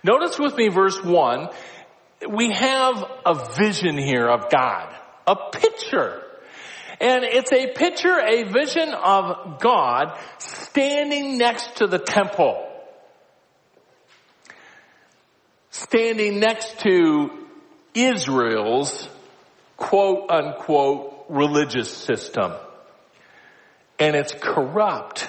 Notice 0.03 0.39
with 0.39 0.55
me 0.55 0.69
verse 0.69 1.01
1, 1.03 1.49
we 2.29 2.51
have 2.53 3.03
a 3.25 3.53
vision 3.57 3.97
here 3.97 4.27
of 4.27 4.49
God, 4.49 4.95
a 5.27 5.35
picture. 5.51 6.23
And 7.01 7.23
it's 7.23 7.51
a 7.51 7.67
picture, 7.73 8.19
a 8.19 8.43
vision 8.43 8.93
of 8.93 9.59
God 9.59 10.19
standing 10.37 11.37
next 11.37 11.77
to 11.77 11.87
the 11.87 11.99
temple. 11.99 12.65
Standing 15.71 16.39
next 16.39 16.79
to 16.79 17.29
Israel's 17.93 19.07
quote 19.77 20.29
unquote 20.29 21.25
religious 21.29 21.89
system. 21.89 22.53
And 23.97 24.15
it's 24.15 24.33
corrupt 24.33 25.28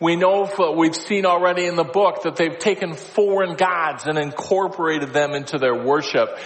we 0.00 0.16
know, 0.16 0.48
we've 0.76 0.96
seen 0.96 1.26
already 1.26 1.66
in 1.66 1.76
the 1.76 1.84
book 1.84 2.22
that 2.22 2.36
they've 2.36 2.58
taken 2.58 2.94
foreign 2.94 3.54
gods 3.56 4.06
and 4.06 4.18
incorporated 4.18 5.12
them 5.12 5.32
into 5.32 5.58
their 5.58 5.74
worship. 5.74 6.38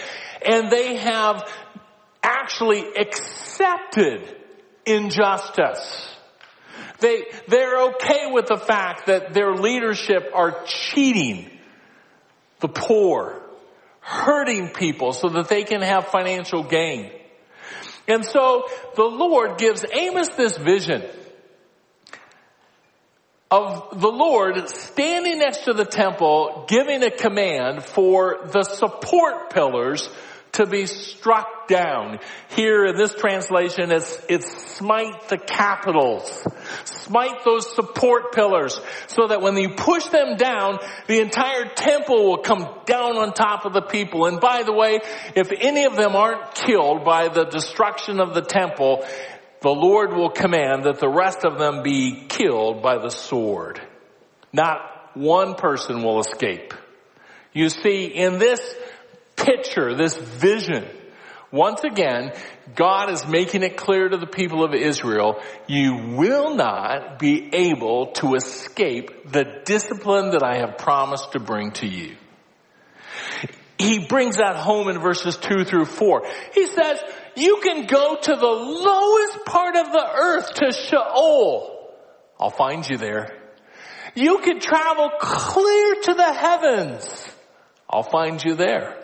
And 0.45 0.69
they 0.69 0.97
have 0.97 1.49
actually 2.21 2.83
accepted 2.95 4.35
injustice. 4.85 6.11
They, 6.99 7.23
they're 7.47 7.89
okay 7.91 8.31
with 8.31 8.47
the 8.47 8.57
fact 8.57 9.07
that 9.07 9.33
their 9.33 9.53
leadership 9.53 10.31
are 10.33 10.63
cheating 10.65 11.49
the 12.59 12.67
poor, 12.67 13.41
hurting 14.01 14.69
people 14.69 15.13
so 15.13 15.29
that 15.29 15.47
they 15.47 15.63
can 15.63 15.81
have 15.81 16.07
financial 16.07 16.63
gain. 16.63 17.11
And 18.07 18.25
so 18.25 18.65
the 18.95 19.03
Lord 19.03 19.57
gives 19.57 19.85
Amos 19.91 20.29
this 20.29 20.57
vision 20.57 21.03
of 23.51 24.01
the 24.01 24.11
Lord 24.11 24.69
standing 24.69 25.39
next 25.39 25.65
to 25.65 25.73
the 25.73 25.85
temple 25.85 26.65
giving 26.67 27.03
a 27.03 27.11
command 27.11 27.83
for 27.83 28.47
the 28.51 28.63
support 28.63 29.51
pillars 29.51 30.09
to 30.53 30.65
be 30.65 30.85
struck 30.85 31.67
down. 31.67 32.19
Here 32.55 32.85
in 32.85 32.95
this 32.95 33.13
translation 33.13 33.91
it's, 33.91 34.19
it's 34.29 34.75
smite 34.75 35.29
the 35.29 35.37
capitals. 35.37 36.47
Smite 36.85 37.43
those 37.43 37.73
support 37.75 38.33
pillars 38.33 38.79
so 39.07 39.27
that 39.27 39.41
when 39.41 39.57
you 39.57 39.75
push 39.75 40.05
them 40.05 40.37
down, 40.37 40.79
the 41.07 41.19
entire 41.19 41.65
temple 41.65 42.29
will 42.29 42.37
come 42.37 42.67
down 42.85 43.17
on 43.17 43.33
top 43.33 43.65
of 43.65 43.73
the 43.73 43.81
people. 43.81 44.25
And 44.25 44.39
by 44.39 44.63
the 44.63 44.73
way, 44.73 45.01
if 45.35 45.51
any 45.59 45.85
of 45.85 45.95
them 45.95 46.15
aren't 46.15 46.55
killed 46.55 47.03
by 47.03 47.27
the 47.27 47.45
destruction 47.45 48.19
of 48.19 48.33
the 48.33 48.41
temple, 48.41 49.05
the 49.65 49.71
Lord 49.71 50.13
will 50.13 50.29
command 50.29 50.83
that 50.83 50.99
the 50.99 51.09
rest 51.09 51.43
of 51.43 51.57
them 51.57 51.81
be 51.81 52.27
killed 52.29 52.83
by 52.83 52.99
the 52.99 53.09
sword. 53.09 53.81
Not 54.53 54.77
one 55.15 55.55
person 55.55 56.03
will 56.03 56.19
escape. 56.19 56.71
You 57.51 57.69
see, 57.69 58.05
in 58.05 58.37
this 58.37 58.61
picture, 59.35 59.95
this 59.95 60.15
vision, 60.15 60.85
once 61.51 61.83
again, 61.83 62.33
God 62.75 63.09
is 63.09 63.27
making 63.27 63.63
it 63.63 63.75
clear 63.75 64.07
to 64.07 64.17
the 64.17 64.27
people 64.27 64.63
of 64.63 64.75
Israel, 64.75 65.41
you 65.65 66.13
will 66.15 66.53
not 66.55 67.17
be 67.17 67.49
able 67.51 68.11
to 68.17 68.35
escape 68.35 69.31
the 69.31 69.45
discipline 69.65 70.29
that 70.29 70.43
I 70.43 70.57
have 70.59 70.77
promised 70.77 71.31
to 71.31 71.39
bring 71.39 71.71
to 71.81 71.87
you. 71.87 72.17
He 73.79 74.05
brings 74.05 74.37
that 74.37 74.57
home 74.57 74.89
in 74.89 74.99
verses 74.99 75.37
two 75.37 75.65
through 75.65 75.85
four. 75.85 76.21
He 76.53 76.67
says, 76.67 77.01
you 77.35 77.59
can 77.63 77.85
go 77.85 78.15
to 78.15 78.35
the 78.35 78.45
lowest 78.45 79.45
part 79.45 79.75
of 79.75 79.91
the 79.91 80.09
earth 80.15 80.53
to 80.55 80.71
Sheol. 80.71 81.93
I'll 82.39 82.49
find 82.49 82.87
you 82.87 82.97
there. 82.97 83.37
You 84.15 84.39
can 84.39 84.59
travel 84.59 85.09
clear 85.19 85.95
to 86.03 86.13
the 86.13 86.33
heavens. 86.33 87.27
I'll 87.89 88.03
find 88.03 88.43
you 88.43 88.55
there. 88.55 89.01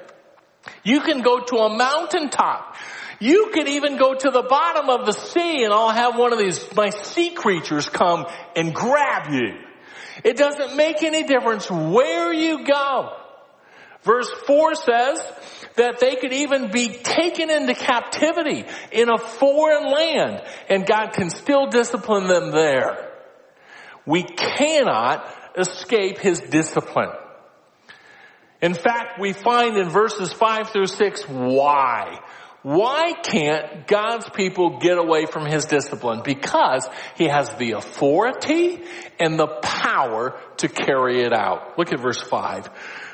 You 0.84 1.02
can 1.02 1.22
go 1.22 1.40
to 1.40 1.56
a 1.58 1.76
mountaintop. 1.76 2.76
You 3.20 3.52
can 3.54 3.68
even 3.68 3.98
go 3.98 4.16
to 4.16 4.32
the 4.32 4.42
bottom 4.42 4.90
of 4.90 5.06
the 5.06 5.14
sea 5.14 5.64
and 5.64 5.74
I'll 5.74 5.92
have 5.92 6.18
one 6.18 6.34
of 6.34 6.40
these, 6.40 6.60
my 6.76 6.90
sea 6.90 7.32
creatures 7.32 7.88
come 7.88 8.26
and 8.56 8.74
grab 8.74 9.32
you. 9.32 9.60
It 10.24 10.38
doesn't 10.38 10.76
make 10.76 11.04
any 11.04 11.24
difference 11.24 11.70
where 11.70 12.34
you 12.34 12.66
go. 12.66 13.14
Verse 14.04 14.30
4 14.48 14.76
says 14.76 15.22
that 15.76 16.00
they 16.00 16.16
could 16.16 16.34
even 16.34 16.72
be 16.72 16.90
taken 16.90 17.50
into 17.50 17.74
captivity 17.74 18.66
in 18.92 19.10
a 19.10 19.18
foreign 19.18 19.92
land 19.92 20.42
and 20.70 20.86
God 20.86 21.14
can 21.14 21.30
still 21.30 21.68
discipline 21.68 22.28
them 22.28 22.52
there. 22.52 23.10
We 24.06 24.24
cannot 24.24 25.26
escape 25.58 26.18
His 26.18 26.40
discipline. 26.40 27.12
In 28.62 28.74
fact, 28.74 29.20
we 29.20 29.34
find 29.34 29.78
in 29.78 29.90
verses 29.90 30.32
5 30.32 30.70
through 30.70 30.88
6 30.88 31.24
why. 31.24 32.20
Why 32.64 33.14
can't 33.14 33.88
God's 33.88 34.30
people 34.30 34.78
get 34.78 35.00
away 35.00 35.26
from 35.26 35.48
His 35.48 35.66
discipline? 35.66 36.22
Because 36.24 36.88
He 37.16 37.26
has 37.26 37.50
the 37.56 37.72
authority 37.72 38.82
and 39.20 39.40
the 39.40 39.48
power 39.48 40.40
to 40.58 40.68
carry 40.68 41.24
it 41.24 41.34
out. 41.34 41.78
Look 41.78 41.92
at 41.92 42.00
verse 42.00 42.22
5 42.22 42.70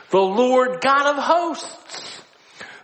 the 0.09 0.19
Lord 0.19 0.79
God 0.81 1.17
of 1.17 1.23
hosts. 1.23 2.16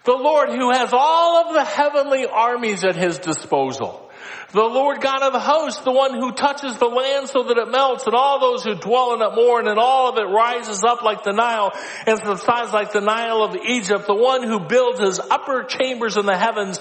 The 0.03 0.15
Lord 0.15 0.49
who 0.49 0.71
has 0.71 0.91
all 0.91 1.47
of 1.47 1.53
the 1.53 1.63
heavenly 1.63 2.25
armies 2.25 2.83
at 2.83 2.95
his 2.95 3.19
disposal. 3.19 4.03
The 4.51 4.61
Lord 4.61 5.01
God 5.01 5.23
of 5.23 5.41
hosts, 5.41 5.81
the 5.81 5.91
one 5.91 6.13
who 6.13 6.31
touches 6.31 6.77
the 6.77 6.85
land 6.85 7.27
so 7.27 7.43
that 7.43 7.57
it 7.57 7.71
melts 7.71 8.05
and 8.05 8.13
all 8.13 8.39
those 8.39 8.63
who 8.63 8.75
dwell 8.75 9.15
in 9.15 9.21
it 9.21 9.33
mourn 9.33 9.67
and 9.67 9.79
all 9.79 10.09
of 10.09 10.17
it 10.19 10.29
rises 10.29 10.83
up 10.83 11.01
like 11.01 11.23
the 11.23 11.31
Nile 11.31 11.71
and 12.05 12.19
subsides 12.19 12.71
like 12.71 12.91
the 12.91 13.01
Nile 13.01 13.41
of 13.41 13.55
Egypt. 13.55 14.05
The 14.05 14.13
one 14.13 14.43
who 14.43 14.59
builds 14.59 14.99
his 14.99 15.19
upper 15.19 15.63
chambers 15.63 16.17
in 16.17 16.27
the 16.27 16.37
heavens 16.37 16.79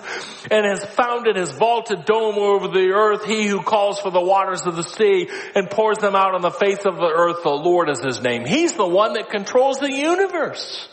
and 0.51 0.67
has 0.67 0.85
founded 0.85 1.37
his 1.37 1.53
vaulted 1.53 2.05
dome 2.05 2.37
over 2.37 2.69
the 2.69 2.91
earth. 2.91 3.25
He 3.25 3.47
who 3.47 3.63
calls 3.63 4.01
for 4.01 4.11
the 4.11 4.21
waters 4.21 4.67
of 4.67 4.77
the 4.77 4.83
sea 4.83 5.31
and 5.55 5.71
pours 5.71 5.99
them 5.99 6.15
out 6.15 6.35
on 6.35 6.43
the 6.43 6.51
face 6.51 6.85
of 6.85 6.97
the 6.97 7.11
earth. 7.15 7.43
The 7.43 7.51
Lord 7.51 7.89
is 7.89 8.01
his 8.01 8.21
name. 8.21 8.45
He's 8.45 8.75
the 8.75 8.87
one 8.87 9.15
that 9.15 9.31
controls 9.31 9.79
the 9.79 9.91
universe. 9.91 10.89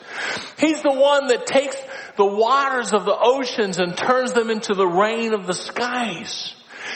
He's 0.57 0.81
the 0.81 0.93
one 0.93 1.27
that 1.27 1.45
takes 1.45 1.77
the 2.17 2.25
waters 2.25 2.93
of 2.93 3.05
the 3.05 3.17
oceans 3.17 3.79
and 3.79 3.95
turns 3.95 4.33
them 4.33 4.49
into 4.49 4.73
the 4.73 4.87
rain 4.87 5.33
of 5.33 5.47
the 5.47 5.53
skies. 5.53 6.55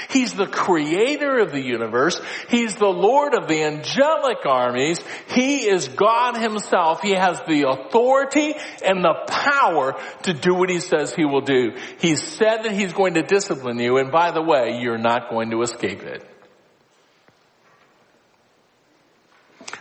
He's 0.10 0.34
the 0.34 0.48
creator 0.48 1.40
of 1.40 1.52
the 1.52 1.62
universe. 1.62 2.20
He's 2.50 2.76
the 2.76 2.88
Lord 2.88 3.34
of 3.34 3.48
the 3.48 3.64
angelic 3.64 4.46
armies. 4.46 5.00
He 5.30 5.68
is 5.68 5.88
God 5.88 6.38
himself. 6.38 7.02
He 7.02 7.12
has 7.12 7.40
the 7.48 7.68
authority 7.70 8.56
and 8.86 9.04
the 9.04 9.16
power 9.28 9.96
to 10.24 10.34
do 10.34 10.54
what 10.54 10.70
he 10.70 10.80
says 10.80 11.14
he 11.14 11.26
will 11.26 11.42
do. 11.42 11.74
He 12.00 12.16
said 12.16 12.64
that 12.64 12.74
he's 12.74 12.94
going 12.94 13.16
to 13.16 13.24
discipline 13.24 13.80
you 13.80 13.98
and 13.98 14.12
by 14.12 14.32
the 14.32 14.42
way, 14.42 14.80
you're 14.82 14.98
not 14.98 15.30
going 15.30 15.52
to 15.52 15.62
escape 15.62 16.02
it. 16.02 16.26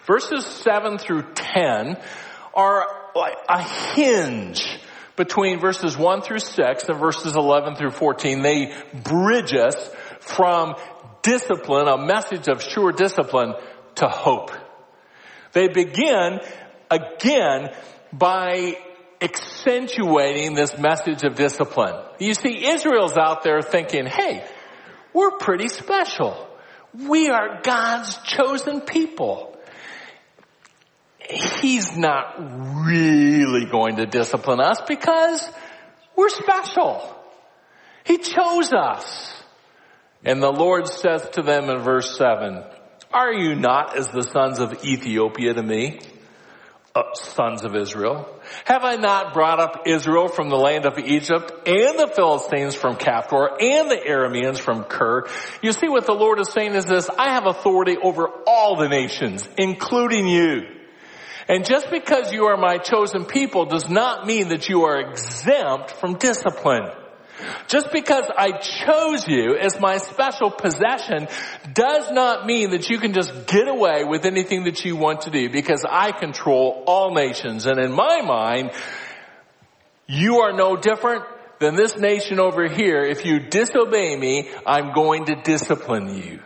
Verses 0.07 0.45
7 0.45 0.99
through 0.99 1.33
10 1.35 1.97
are 2.55 2.87
like 3.15 3.37
a 3.49 3.63
hinge 3.63 4.65
between 5.17 5.61
verses 5.61 5.97
1 5.97 6.23
through 6.23 6.39
6 6.39 6.85
and 6.89 6.99
verses 6.99 7.37
11 7.37 7.77
through 7.77 7.91
14. 7.91 8.43
They 8.43 8.75
bridge 9.05 9.55
us 9.55 9.91
from 10.21 10.75
discipline, 11.23 11.89
a 11.89 11.99
message 11.99 12.49
of 12.49 12.63
sure 12.63 12.93
discipline, 12.93 13.55
to 13.97 14.09
hope. 14.09 14.51
They 15.53 15.69
begin 15.69 16.41
again 16.91 17.71
by 18.13 18.79
accentuating 19.21 20.55
this 20.55 20.77
message 20.79 21.23
of 21.23 21.35
discipline. 21.37 21.95
You 22.19 22.35
see, 22.35 22.67
Israel's 22.69 23.17
out 23.17 23.43
there 23.45 23.63
thinking, 23.63 24.07
hey, 24.07 24.45
we're 25.13 25.37
pretty 25.39 25.69
special. 25.69 26.49
We 26.95 27.29
are 27.29 27.61
God's 27.63 28.17
chosen 28.25 28.81
people 28.81 29.57
he's 31.33 31.97
not 31.97 32.35
really 32.87 33.67
going 33.67 33.97
to 33.97 34.07
discipline 34.07 34.61
us 34.61 34.81
because 34.87 35.49
we're 36.17 36.29
special. 36.29 37.17
He 38.05 38.19
chose 38.19 38.73
us. 38.73 39.43
And 40.25 40.43
the 40.43 40.53
Lord 40.53 40.87
says 40.89 41.29
to 41.31 41.43
them 41.43 41.69
in 41.69 41.81
verse 41.81 42.17
7, 42.17 42.63
Are 43.13 43.33
you 43.33 43.55
not 43.55 43.97
as 43.97 44.09
the 44.09 44.23
sons 44.23 44.59
of 44.59 44.85
Ethiopia 44.85 45.55
to 45.55 45.63
me? 45.63 46.01
Uh, 46.95 47.15
sons 47.15 47.65
of 47.65 47.75
Israel. 47.75 48.29
Have 48.67 48.85
I 48.85 48.97
not 48.97 49.33
brought 49.33 49.59
up 49.59 49.85
Israel 49.87 50.29
from 50.29 50.51
the 50.51 50.59
land 50.59 50.85
of 50.85 50.99
Egypt 50.99 51.51
and 51.67 51.99
the 51.99 52.13
Philistines 52.15 52.75
from 52.75 52.97
Caphtor 52.97 53.49
and 53.59 53.91
the 53.91 53.97
Arameans 53.97 54.59
from 54.59 54.85
Kir? 54.85 55.27
You 55.63 55.73
see 55.73 55.89
what 55.89 56.05
the 56.05 56.13
Lord 56.13 56.39
is 56.39 56.51
saying 56.51 56.75
is 56.75 56.85
this, 56.85 57.09
I 57.09 57.31
have 57.31 57.47
authority 57.47 57.97
over 57.97 58.29
all 58.47 58.77
the 58.77 58.91
nations, 58.91 59.49
including 59.57 60.29
you. 60.29 60.82
And 61.49 61.65
just 61.65 61.91
because 61.91 62.33
you 62.33 62.47
are 62.47 62.57
my 62.57 62.79
chosen 62.79 63.25
people 63.25 63.67
does 63.67 63.89
not 63.89 64.27
mean 64.27 64.49
that 64.49 64.69
you 64.69 64.85
are 64.85 65.01
exempt 65.01 65.91
from 65.91 66.19
discipline. 66.19 66.91
Just 67.67 67.91
because 67.93 68.25
I 68.37 68.53
chose 68.59 69.27
you 69.27 69.57
as 69.57 69.81
my 69.81 69.99
special 69.99 70.51
possession 70.51 71.29
does 71.73 72.11
not 72.13 72.47
mean 72.47 72.71
that 72.71 72.89
you 72.89 72.99
can 72.99 73.13
just 73.13 73.47
get 73.47 73.69
away 73.69 74.05
with 74.05 74.25
anything 74.25 74.65
that 74.65 74.85
you 74.85 74.97
want 74.97 75.23
to 75.23 75.31
do 75.31 75.51
because 75.51 75.85
I 75.89 76.13
control 76.13 76.85
all 76.87 77.15
nations. 77.15 77.67
And 77.67 77.79
in 77.79 77.93
my 77.93 78.21
mind, 78.23 78.73
you 80.07 80.41
are 80.41 80.53
no 80.53 80.77
different 80.77 81.25
than 81.59 81.75
this 81.75 81.97
nation 81.97 82.39
over 82.39 82.69
here. 82.69 83.03
If 83.03 83.25
you 83.25 83.41
disobey 83.41 84.17
me, 84.17 84.51
I'm 84.67 84.93
going 84.93 85.27
to 85.27 85.37
discipline 85.43 86.15
you. 86.15 86.41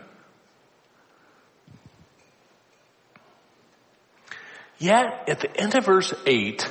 Yet, 4.79 5.29
at 5.29 5.41
the 5.41 5.61
end 5.61 5.75
of 5.75 5.85
verse 5.87 6.13
8, 6.27 6.71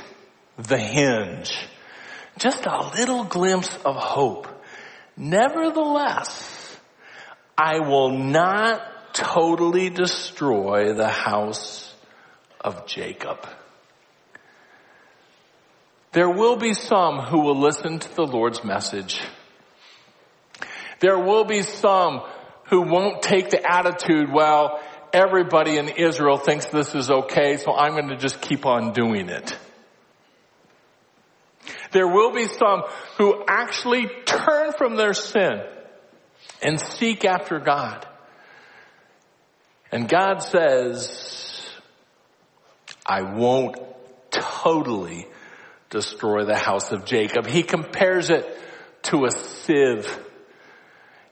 the 0.58 0.78
hinge. 0.78 1.56
Just 2.38 2.66
a 2.66 2.90
little 2.96 3.24
glimpse 3.24 3.74
of 3.84 3.96
hope. 3.96 4.46
Nevertheless, 5.16 6.78
I 7.56 7.80
will 7.80 8.10
not 8.10 9.14
totally 9.14 9.88
destroy 9.88 10.92
the 10.92 11.08
house 11.08 11.94
of 12.60 12.86
Jacob. 12.86 13.46
There 16.12 16.30
will 16.30 16.56
be 16.56 16.74
some 16.74 17.18
who 17.18 17.40
will 17.40 17.58
listen 17.58 17.98
to 17.98 18.14
the 18.14 18.26
Lord's 18.26 18.62
message. 18.62 19.20
There 21.00 21.18
will 21.18 21.44
be 21.44 21.62
some 21.62 22.22
who 22.68 22.82
won't 22.82 23.22
take 23.22 23.50
the 23.50 23.62
attitude, 23.70 24.32
well, 24.32 24.80
everybody 25.16 25.78
in 25.78 25.88
Israel 25.88 26.36
thinks 26.36 26.66
this 26.66 26.94
is 26.94 27.10
okay, 27.10 27.56
so 27.56 27.74
I'm 27.74 27.92
going 27.92 28.08
to 28.08 28.16
just 28.16 28.40
keep 28.42 28.66
on 28.66 28.92
doing 28.92 29.30
it. 29.30 29.56
There 31.92 32.06
will 32.06 32.32
be 32.32 32.46
some 32.46 32.82
who 33.16 33.42
actually 33.48 34.08
turn 34.26 34.72
from 34.76 34.96
their 34.96 35.14
sin 35.14 35.62
and 36.62 36.78
seek 36.78 37.24
after 37.24 37.58
God. 37.58 38.06
And 39.90 40.06
God 40.06 40.42
says, 40.42 41.66
I 43.06 43.22
won't 43.22 43.78
totally 44.30 45.26
destroy 45.88 46.44
the 46.44 46.58
house 46.58 46.92
of 46.92 47.06
Jacob. 47.06 47.46
He 47.46 47.62
compares 47.62 48.28
it 48.28 48.46
to 49.04 49.24
a 49.24 49.30
sieve 49.30 50.25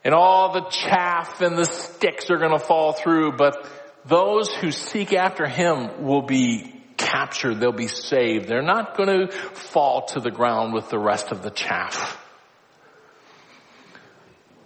and 0.04 0.14
all 0.14 0.52
the 0.52 0.68
chaff 0.68 1.40
and 1.40 1.56
the 1.56 1.64
sticks 1.64 2.30
are 2.30 2.36
going 2.36 2.52
to 2.52 2.64
fall 2.64 2.92
through, 2.92 3.32
but 3.36 3.66
those 4.04 4.54
who 4.54 4.70
seek 4.70 5.14
after 5.14 5.46
him 5.46 6.04
will 6.04 6.22
be 6.22 6.82
captured. 6.96 7.58
They'll 7.58 7.72
be 7.72 7.88
saved. 7.88 8.48
They're 8.48 8.62
not 8.62 8.96
going 8.96 9.28
to 9.28 9.32
fall 9.32 10.06
to 10.08 10.20
the 10.20 10.30
ground 10.30 10.74
with 10.74 10.90
the 10.90 10.98
rest 10.98 11.32
of 11.32 11.42
the 11.42 11.50
chaff. 11.50 12.20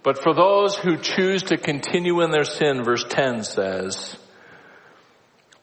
But 0.03 0.21
for 0.21 0.33
those 0.33 0.75
who 0.77 0.97
choose 0.97 1.43
to 1.43 1.57
continue 1.57 2.21
in 2.21 2.31
their 2.31 2.45
sin, 2.45 2.83
verse 2.83 3.05
10 3.07 3.43
says, 3.43 4.17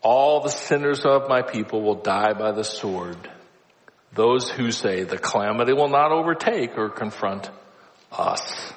all 0.02 0.40
the 0.40 0.50
sinners 0.50 1.04
of 1.04 1.28
my 1.28 1.42
people 1.42 1.82
will 1.82 2.00
die 2.00 2.32
by 2.32 2.52
the 2.52 2.62
sword. 2.62 3.16
Those 4.14 4.48
who 4.48 4.70
say 4.70 5.02
the 5.02 5.18
calamity 5.18 5.72
will 5.72 5.88
not 5.88 6.12
overtake 6.12 6.78
or 6.78 6.90
confront 6.90 7.50
us. 8.12 8.72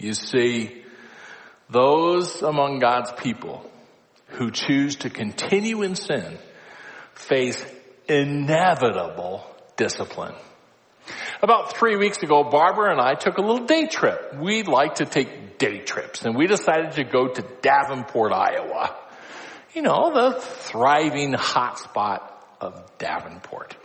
You 0.00 0.14
see, 0.14 0.82
those 1.68 2.40
among 2.40 2.78
God's 2.78 3.12
people 3.12 3.70
who 4.28 4.50
choose 4.50 4.96
to 4.96 5.10
continue 5.10 5.82
in 5.82 5.94
sin 5.94 6.38
face 7.12 7.62
inevitable 8.08 9.44
discipline. 9.76 10.34
About 11.42 11.76
three 11.76 11.96
weeks 11.96 12.22
ago, 12.22 12.44
Barbara 12.44 12.92
and 12.92 13.00
I 13.00 13.12
took 13.12 13.36
a 13.36 13.42
little 13.42 13.66
day 13.66 13.88
trip. 13.88 14.36
We 14.40 14.62
like 14.62 14.96
to 14.96 15.04
take 15.04 15.58
day 15.58 15.80
trips 15.80 16.24
and 16.24 16.34
we 16.34 16.46
decided 16.46 16.92
to 16.92 17.04
go 17.04 17.28
to 17.28 17.44
Davenport, 17.60 18.32
Iowa. 18.32 18.96
You 19.74 19.82
know, 19.82 20.12
the 20.14 20.40
thriving 20.40 21.34
hotspot 21.34 22.22
of 22.58 22.90
Davenport. 22.96 23.76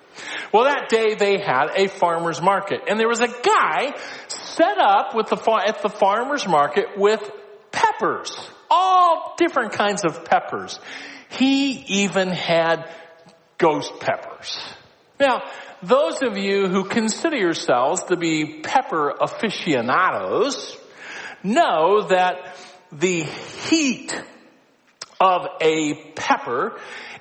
Well, 0.52 0.66
that 0.66 0.90
day 0.90 1.16
they 1.16 1.40
had 1.40 1.70
a 1.76 1.88
farmer's 1.88 2.42
market 2.42 2.82
and 2.88 3.00
there 3.00 3.08
was 3.08 3.20
a 3.20 3.28
guy 3.28 3.94
set 4.28 4.78
up 4.78 5.16
with 5.16 5.28
the, 5.28 5.64
at 5.68 5.82
the 5.82 5.90
farmer's 5.90 6.48
market 6.48 6.98
with 6.98 7.22
peppers. 7.72 8.32
All 8.70 9.36
different 9.38 9.74
kinds 9.74 10.04
of 10.06 10.26
peppers. 10.26 10.80
He 11.30 11.72
even 12.02 12.30
had 12.30 12.90
ghost 13.58 14.00
peppers. 14.00 14.60
Now, 15.20 15.44
those 15.82 16.22
of 16.22 16.38
you 16.38 16.68
who 16.68 16.86
consider 16.86 17.38
yourselves 17.38 18.04
to 18.06 18.18
be 18.18 18.62
pepper 18.62 19.10
aficionados 19.10 20.78
know 21.44 22.08
that 22.08 22.58
the 22.92 23.24
heat 23.24 24.22
of 25.26 25.48
a 25.60 25.96
pepper 26.16 26.78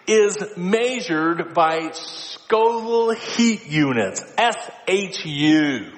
is 0.06 0.36
measured 0.58 1.54
by 1.54 1.90
Scoville 1.92 3.14
heat 3.14 3.66
units, 3.66 4.20
SHU. 4.38 5.90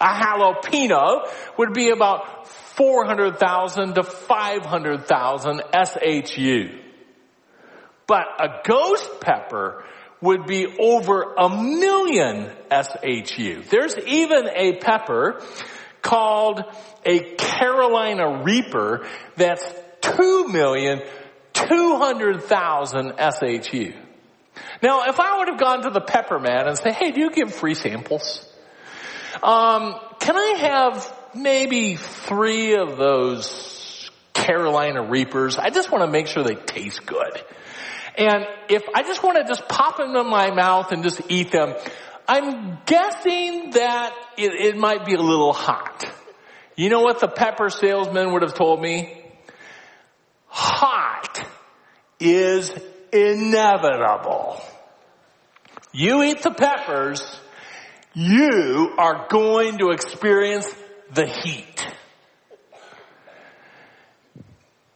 A 0.00 0.06
jalapeno 0.06 1.28
would 1.58 1.72
be 1.72 1.90
about 1.90 2.46
400,000 2.46 3.94
to 3.94 4.04
500,000 4.04 5.62
SHU. 5.84 6.78
But 8.06 8.26
a 8.38 8.60
ghost 8.64 9.20
pepper 9.20 9.84
would 10.20 10.46
be 10.46 10.66
over 10.78 11.34
a 11.36 11.48
million 11.48 12.50
SHU. 12.70 13.62
There's 13.68 13.98
even 13.98 14.48
a 14.48 14.76
pepper 14.76 15.42
called 16.02 16.62
a 17.04 17.34
Carolina 17.34 18.42
Reaper 18.44 19.06
that's 19.36 19.64
2 20.02 20.48
million 20.48 21.00
200,000 21.68 23.14
SHU. 23.18 23.92
Now, 24.82 25.08
if 25.08 25.18
I 25.18 25.38
would 25.38 25.48
have 25.48 25.58
gone 25.58 25.82
to 25.82 25.90
the 25.90 26.00
pepper 26.00 26.38
man 26.38 26.68
and 26.68 26.76
say, 26.76 26.92
hey, 26.92 27.10
do 27.10 27.20
you 27.20 27.30
give 27.30 27.54
free 27.54 27.74
samples? 27.74 28.48
Um, 29.42 29.94
can 30.20 30.36
I 30.36 30.54
have 30.58 31.18
maybe 31.34 31.96
three 31.96 32.76
of 32.76 32.96
those 32.96 34.10
Carolina 34.34 35.02
Reapers? 35.02 35.58
I 35.58 35.70
just 35.70 35.90
want 35.90 36.04
to 36.04 36.10
make 36.10 36.26
sure 36.26 36.42
they 36.42 36.54
taste 36.54 37.06
good. 37.06 37.42
And 38.18 38.44
if 38.68 38.82
I 38.94 39.02
just 39.02 39.22
want 39.22 39.38
to 39.38 39.44
just 39.44 39.68
pop 39.68 39.96
them 39.96 40.14
in 40.14 40.28
my 40.28 40.50
mouth 40.50 40.92
and 40.92 41.02
just 41.02 41.22
eat 41.28 41.50
them, 41.50 41.74
I'm 42.28 42.78
guessing 42.84 43.70
that 43.70 44.14
it, 44.36 44.52
it 44.52 44.76
might 44.76 45.06
be 45.06 45.14
a 45.14 45.20
little 45.20 45.52
hot. 45.52 46.04
You 46.76 46.88
know 46.88 47.00
what 47.00 47.20
the 47.20 47.28
pepper 47.28 47.70
salesman 47.70 48.32
would 48.32 48.42
have 48.42 48.54
told 48.54 48.80
me? 48.80 49.18
Hot 50.46 51.31
is 52.22 52.72
inevitable. 53.12 54.60
You 55.92 56.22
eat 56.22 56.42
the 56.42 56.50
peppers, 56.50 57.40
you 58.14 58.94
are 58.98 59.26
going 59.28 59.78
to 59.78 59.90
experience 59.90 60.72
the 61.12 61.26
heat. 61.26 61.86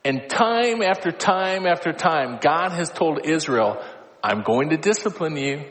And 0.04 0.30
time 0.30 0.82
after 0.82 1.10
time 1.10 1.66
after 1.66 1.92
time, 1.92 2.38
God 2.40 2.70
has 2.70 2.90
told 2.90 3.26
Israel, 3.26 3.82
I'm 4.22 4.42
going 4.42 4.70
to 4.70 4.76
discipline 4.76 5.36
you. 5.36 5.64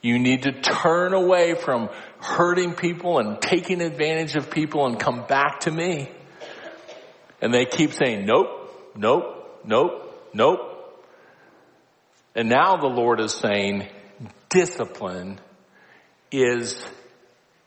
You 0.00 0.18
need 0.18 0.42
to 0.42 0.52
turn 0.52 1.12
away 1.12 1.54
from 1.54 1.88
hurting 2.20 2.74
people 2.74 3.18
and 3.18 3.40
taking 3.40 3.80
advantage 3.80 4.36
of 4.36 4.50
people 4.50 4.86
and 4.86 4.98
come 5.00 5.26
back 5.26 5.60
to 5.60 5.70
me. 5.70 6.10
And 7.40 7.52
they 7.52 7.64
keep 7.64 7.92
saying, 7.92 8.26
nope, 8.26 8.94
nope, 8.96 9.60
nope, 9.64 10.30
nope. 10.32 10.73
And 12.34 12.48
now 12.48 12.76
the 12.76 12.88
Lord 12.88 13.20
is 13.20 13.32
saying, 13.32 13.88
discipline 14.48 15.40
is 16.32 16.84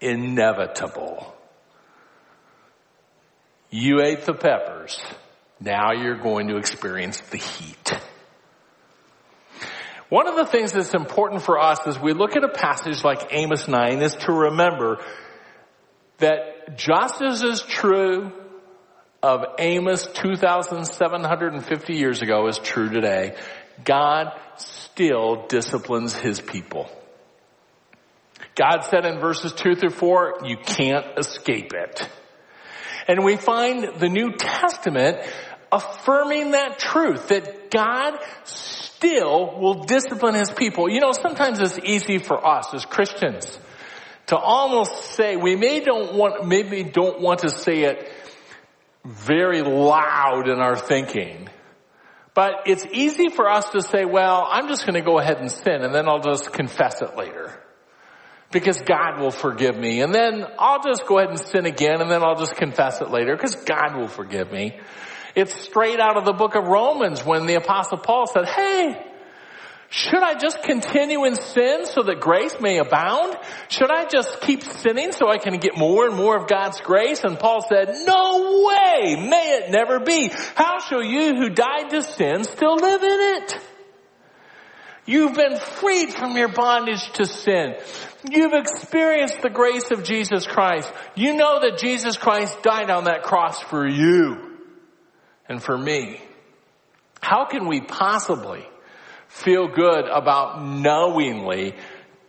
inevitable. 0.01 1.33
You 3.69 4.01
ate 4.01 4.25
the 4.25 4.33
peppers. 4.33 4.99
Now 5.59 5.91
you're 5.93 6.17
going 6.17 6.49
to 6.49 6.57
experience 6.57 7.19
the 7.19 7.37
heat. 7.37 7.91
One 10.09 10.27
of 10.27 10.35
the 10.35 10.45
things 10.45 10.71
that's 10.71 10.93
important 10.93 11.41
for 11.41 11.59
us 11.59 11.85
as 11.85 11.99
we 11.99 12.13
look 12.13 12.37
at 12.37 12.43
a 12.43 12.49
passage 12.49 13.03
like 13.03 13.27
Amos 13.31 13.67
9 13.67 14.01
is 14.01 14.15
to 14.15 14.31
remember 14.31 15.03
that 16.19 16.77
just 16.77 17.21
as 17.21 17.43
is 17.43 17.61
true 17.61 18.31
of 19.21 19.43
Amos 19.59 20.07
2,750 20.07 21.93
years 21.93 22.21
ago 22.21 22.47
is 22.47 22.57
true 22.59 22.89
today, 22.89 23.35
God 23.83 24.31
still 24.57 25.45
disciplines 25.47 26.15
his 26.15 26.41
people. 26.41 26.89
God 28.55 28.81
said 28.81 29.05
in 29.05 29.19
verses 29.19 29.53
2 29.53 29.75
through 29.75 29.91
4, 29.91 30.39
you 30.45 30.57
can't 30.57 31.05
escape 31.17 31.73
it. 31.73 32.09
And 33.07 33.23
we 33.23 33.37
find 33.37 33.99
the 33.99 34.09
New 34.09 34.33
Testament 34.33 35.19
affirming 35.71 36.51
that 36.51 36.79
truth, 36.79 37.29
that 37.29 37.71
God 37.71 38.17
still 38.43 39.59
will 39.59 39.83
discipline 39.83 40.35
his 40.35 40.51
people. 40.51 40.89
You 40.89 40.99
know, 40.99 41.11
sometimes 41.11 41.59
it's 41.59 41.79
easy 41.79 42.17
for 42.17 42.45
us 42.45 42.73
as 42.73 42.85
Christians 42.85 43.59
to 44.27 44.37
almost 44.37 45.13
say, 45.13 45.37
we 45.37 45.55
may 45.55 45.79
don't 45.79 46.15
want, 46.15 46.45
maybe 46.45 46.83
don't 46.83 47.21
want 47.21 47.39
to 47.39 47.49
say 47.49 47.83
it 47.83 48.11
very 49.05 49.61
loud 49.61 50.49
in 50.49 50.59
our 50.59 50.75
thinking. 50.75 51.47
But 52.37 52.67
it's 52.67 52.85
easy 52.93 53.29
for 53.29 53.49
us 53.49 53.67
to 53.71 53.81
say, 53.81 54.05
well, 54.05 54.47
I'm 54.47 54.67
just 54.67 54.85
going 54.85 54.93
to 54.93 55.01
go 55.01 55.17
ahead 55.17 55.39
and 55.39 55.51
sin 55.51 55.81
and 55.81 55.91
then 55.91 56.07
I'll 56.07 56.21
just 56.21 56.53
confess 56.53 57.01
it 57.01 57.17
later. 57.17 57.51
Because 58.51 58.79
God 58.79 59.19
will 59.19 59.31
forgive 59.31 59.75
me. 59.75 60.01
And 60.01 60.13
then 60.13 60.45
I'll 60.59 60.83
just 60.83 61.07
go 61.07 61.17
ahead 61.17 61.31
and 61.31 61.39
sin 61.39 61.65
again 61.65 61.99
and 61.99 62.11
then 62.11 62.21
I'll 62.23 62.35
just 62.35 62.55
confess 62.55 63.01
it 63.01 63.09
later 63.09 63.35
because 63.35 63.55
God 63.55 63.95
will 63.97 64.07
forgive 64.07 64.51
me. 64.51 64.79
It's 65.33 65.59
straight 65.63 65.99
out 65.99 66.15
of 66.15 66.25
the 66.25 66.33
book 66.33 66.53
of 66.53 66.65
Romans 66.65 67.25
when 67.25 67.47
the 67.47 67.55
apostle 67.55 67.97
Paul 67.97 68.27
said, 68.27 68.45
hey, 68.45 69.03
should 69.89 70.21
I 70.21 70.33
just 70.37 70.63
continue 70.63 71.23
in 71.23 71.35
sin 71.35 71.85
so 71.85 72.03
that 72.03 72.19
grace 72.19 72.59
may 72.59 72.77
abound? 72.77 73.37
Should 73.69 73.89
I 73.89 74.05
just 74.05 74.41
keep 74.41 74.61
sinning 74.61 75.13
so 75.13 75.29
I 75.29 75.37
can 75.37 75.57
get 75.57 75.77
more 75.77 76.05
and 76.05 76.15
more 76.15 76.35
of 76.35 76.47
God's 76.47 76.81
grace? 76.81 77.23
And 77.23 77.39
Paul 77.39 77.65
said, 77.67 77.95
no 78.05 78.65
way! 78.65 79.15
May 79.15 79.59
it 79.61 79.71
never 79.71 80.01
be! 80.01 80.29
How 80.55 80.79
shall 80.79 81.03
you 81.03 81.35
who 81.35 81.49
died 81.49 81.91
to 81.91 82.03
sin 82.03 82.43
still 82.43 82.75
live 82.75 83.01
in 83.01 83.19
it? 83.43 83.59
You've 85.05 85.35
been 85.35 85.55
freed 85.55 86.13
from 86.13 86.35
your 86.35 86.49
bondage 86.49 87.09
to 87.13 87.25
sin. 87.25 87.75
You've 88.29 88.53
experienced 88.53 89.41
the 89.41 89.49
grace 89.49 89.89
of 89.91 90.03
Jesus 90.03 90.45
Christ. 90.45 90.91
You 91.15 91.33
know 91.33 91.61
that 91.61 91.77
Jesus 91.77 92.17
Christ 92.17 92.61
died 92.61 92.89
on 92.89 93.05
that 93.05 93.23
cross 93.23 93.61
for 93.61 93.87
you 93.87 94.57
and 95.47 95.63
for 95.63 95.77
me. 95.77 96.19
How 97.21 97.45
can 97.45 97.67
we 97.67 97.79
possibly 97.79 98.67
feel 99.43 99.67
good 99.67 100.05
about 100.05 100.63
knowingly 100.63 101.75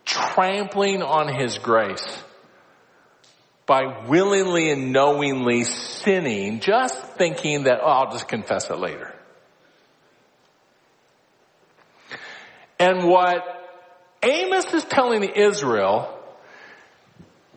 trampling 0.05 1.03
on 1.03 1.33
His 1.33 1.59
grace 1.59 2.23
by 3.66 4.07
willingly 4.09 4.71
and 4.71 4.92
knowingly 4.92 5.64
sinning, 5.64 6.61
just 6.61 6.99
thinking 7.18 7.64
that, 7.64 7.81
oh, 7.83 7.87
I'll 7.87 8.12
just 8.12 8.29
confess 8.29 8.71
it 8.71 8.79
later. 8.79 9.14
And 12.79 13.05
what 13.05 13.42
Amos 14.23 14.73
is 14.73 14.85
telling 14.85 15.23
Israel, 15.25 16.18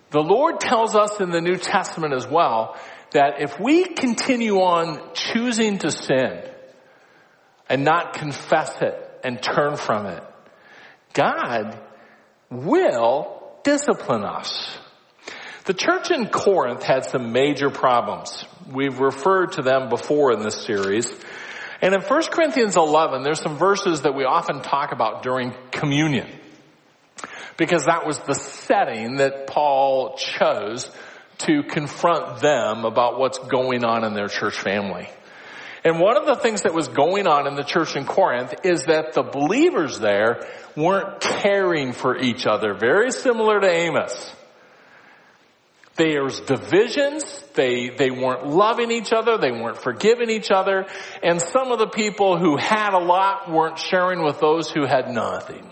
the 0.09 0.21
Lord 0.21 0.59
tells 0.59 0.95
us 0.95 1.21
in 1.21 1.29
the 1.29 1.41
New 1.41 1.57
Testament 1.57 2.13
as 2.13 2.27
well, 2.27 2.75
that 3.11 3.41
if 3.41 3.59
we 3.59 3.85
continue 3.85 4.55
on 4.55 5.13
choosing 5.13 5.77
to 5.79 5.91
sin 5.91 6.41
and 7.69 7.85
not 7.85 8.13
confess 8.13 8.81
it 8.81 9.10
and 9.23 9.41
turn 9.41 9.77
from 9.77 10.05
it, 10.05 10.23
God 11.13 11.79
will 12.49 13.41
discipline 13.63 14.23
us. 14.23 14.77
The 15.65 15.73
church 15.73 16.09
in 16.11 16.27
Corinth 16.27 16.83
had 16.83 17.05
some 17.05 17.31
major 17.31 17.69
problems. 17.69 18.45
We've 18.71 18.99
referred 18.99 19.53
to 19.53 19.61
them 19.61 19.89
before 19.89 20.33
in 20.33 20.41
this 20.41 20.65
series. 20.65 21.07
And 21.81 21.93
in 21.93 22.01
1 22.01 22.21
Corinthians 22.31 22.75
11, 22.75 23.23
there's 23.23 23.41
some 23.41 23.57
verses 23.57 24.01
that 24.01 24.15
we 24.15 24.23
often 24.23 24.61
talk 24.61 24.91
about 24.91 25.23
during 25.23 25.53
communion. 25.71 26.27
Because 27.57 27.85
that 27.85 28.07
was 28.07 28.17
the 28.19 28.33
setting 28.33 29.17
that 29.17 29.47
Paul 29.47 30.15
chose 30.17 30.89
to 31.39 31.63
confront 31.63 32.39
them 32.39 32.85
about 32.85 33.19
what's 33.19 33.37
going 33.37 33.83
on 33.83 34.03
in 34.03 34.13
their 34.13 34.27
church 34.27 34.59
family. 34.59 35.09
And 35.83 35.99
one 35.99 36.15
of 36.15 36.25
the 36.27 36.35
things 36.35 36.61
that 36.61 36.73
was 36.73 36.87
going 36.87 37.27
on 37.27 37.47
in 37.47 37.55
the 37.55 37.63
church 37.63 37.95
in 37.95 38.05
Corinth 38.05 38.53
is 38.63 38.83
that 38.85 39.13
the 39.13 39.23
believers 39.23 39.99
there 39.99 40.47
weren't 40.75 41.19
caring 41.19 41.91
for 41.93 42.17
each 42.17 42.45
other, 42.45 42.73
very 42.73 43.11
similar 43.11 43.59
to 43.59 43.67
Amos. 43.67 44.35
There's 45.95 46.39
divisions, 46.41 47.43
they, 47.53 47.89
they 47.89 48.11
weren't 48.11 48.47
loving 48.47 48.91
each 48.91 49.11
other, 49.11 49.37
they 49.37 49.51
weren't 49.51 49.77
forgiving 49.77 50.29
each 50.29 50.49
other, 50.49 50.85
and 51.21 51.41
some 51.41 51.71
of 51.71 51.79
the 51.79 51.87
people 51.87 52.37
who 52.37 52.57
had 52.57 52.93
a 52.93 53.03
lot 53.03 53.51
weren't 53.51 53.77
sharing 53.77 54.23
with 54.23 54.39
those 54.39 54.71
who 54.71 54.85
had 54.85 55.09
nothing. 55.09 55.69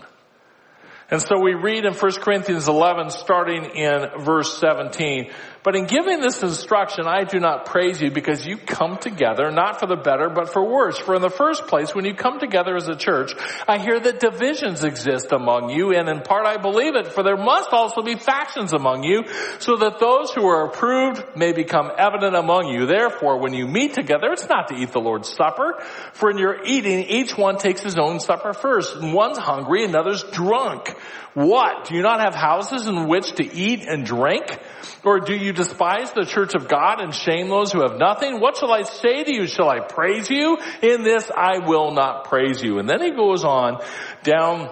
And 1.10 1.20
so 1.20 1.40
we 1.40 1.54
read 1.54 1.84
in 1.84 1.94
1 1.94 2.12
Corinthians 2.20 2.68
11 2.68 3.10
starting 3.10 3.64
in 3.64 4.06
verse 4.20 4.58
17, 4.58 5.32
but 5.62 5.76
in 5.76 5.86
giving 5.86 6.20
this 6.20 6.42
instruction, 6.42 7.06
I 7.06 7.24
do 7.24 7.38
not 7.38 7.66
praise 7.66 8.00
you 8.00 8.10
because 8.10 8.46
you 8.46 8.56
come 8.56 8.96
together, 8.96 9.50
not 9.50 9.78
for 9.78 9.86
the 9.86 9.96
better, 9.96 10.30
but 10.30 10.52
for 10.52 10.64
worse. 10.64 10.98
For 10.98 11.14
in 11.14 11.22
the 11.22 11.30
first 11.30 11.66
place, 11.66 11.94
when 11.94 12.04
you 12.04 12.14
come 12.14 12.38
together 12.38 12.76
as 12.76 12.88
a 12.88 12.96
church, 12.96 13.32
I 13.68 13.78
hear 13.78 14.00
that 14.00 14.20
divisions 14.20 14.84
exist 14.84 15.32
among 15.32 15.70
you, 15.70 15.92
and 15.92 16.08
in 16.08 16.22
part 16.22 16.46
I 16.46 16.56
believe 16.56 16.96
it, 16.96 17.08
for 17.08 17.22
there 17.22 17.36
must 17.36 17.72
also 17.72 18.02
be 18.02 18.14
factions 18.14 18.72
among 18.72 19.04
you, 19.04 19.24
so 19.58 19.76
that 19.76 19.98
those 19.98 20.32
who 20.32 20.46
are 20.46 20.66
approved 20.66 21.36
may 21.36 21.52
become 21.52 21.90
evident 21.98 22.36
among 22.36 22.68
you. 22.68 22.86
Therefore, 22.86 23.38
when 23.38 23.52
you 23.52 23.66
meet 23.66 23.94
together, 23.94 24.32
it's 24.32 24.48
not 24.48 24.68
to 24.68 24.74
eat 24.74 24.92
the 24.92 25.00
Lord's 25.00 25.28
supper, 25.28 25.82
for 26.14 26.30
in 26.30 26.38
your 26.38 26.64
eating, 26.64 27.04
each 27.04 27.36
one 27.36 27.58
takes 27.58 27.82
his 27.82 27.98
own 27.98 28.20
supper 28.20 28.54
first, 28.54 29.00
one's 29.00 29.38
hungry, 29.38 29.84
another's 29.84 30.22
drunk. 30.22 30.94
What? 31.34 31.86
Do 31.86 31.94
you 31.94 32.02
not 32.02 32.20
have 32.20 32.34
houses 32.34 32.86
in 32.86 33.06
which 33.06 33.32
to 33.34 33.44
eat 33.44 33.86
and 33.86 34.04
drink? 34.04 34.58
Or 35.04 35.20
do 35.20 35.34
you 35.34 35.49
despise 35.52 36.12
the 36.12 36.24
church 36.24 36.54
of 36.54 36.68
God 36.68 37.00
and 37.00 37.14
shame 37.14 37.48
those 37.48 37.72
who 37.72 37.82
have 37.82 37.96
nothing? 37.96 38.40
What 38.40 38.56
shall 38.56 38.72
I 38.72 38.82
say 38.82 39.24
to 39.24 39.32
you? 39.32 39.46
Shall 39.46 39.68
I 39.68 39.80
praise 39.80 40.30
you? 40.30 40.58
In 40.82 41.02
this 41.02 41.30
I 41.34 41.58
will 41.58 41.92
not 41.92 42.24
praise 42.24 42.62
you. 42.62 42.78
And 42.78 42.88
then 42.88 43.02
he 43.02 43.10
goes 43.10 43.44
on 43.44 43.82
down 44.22 44.70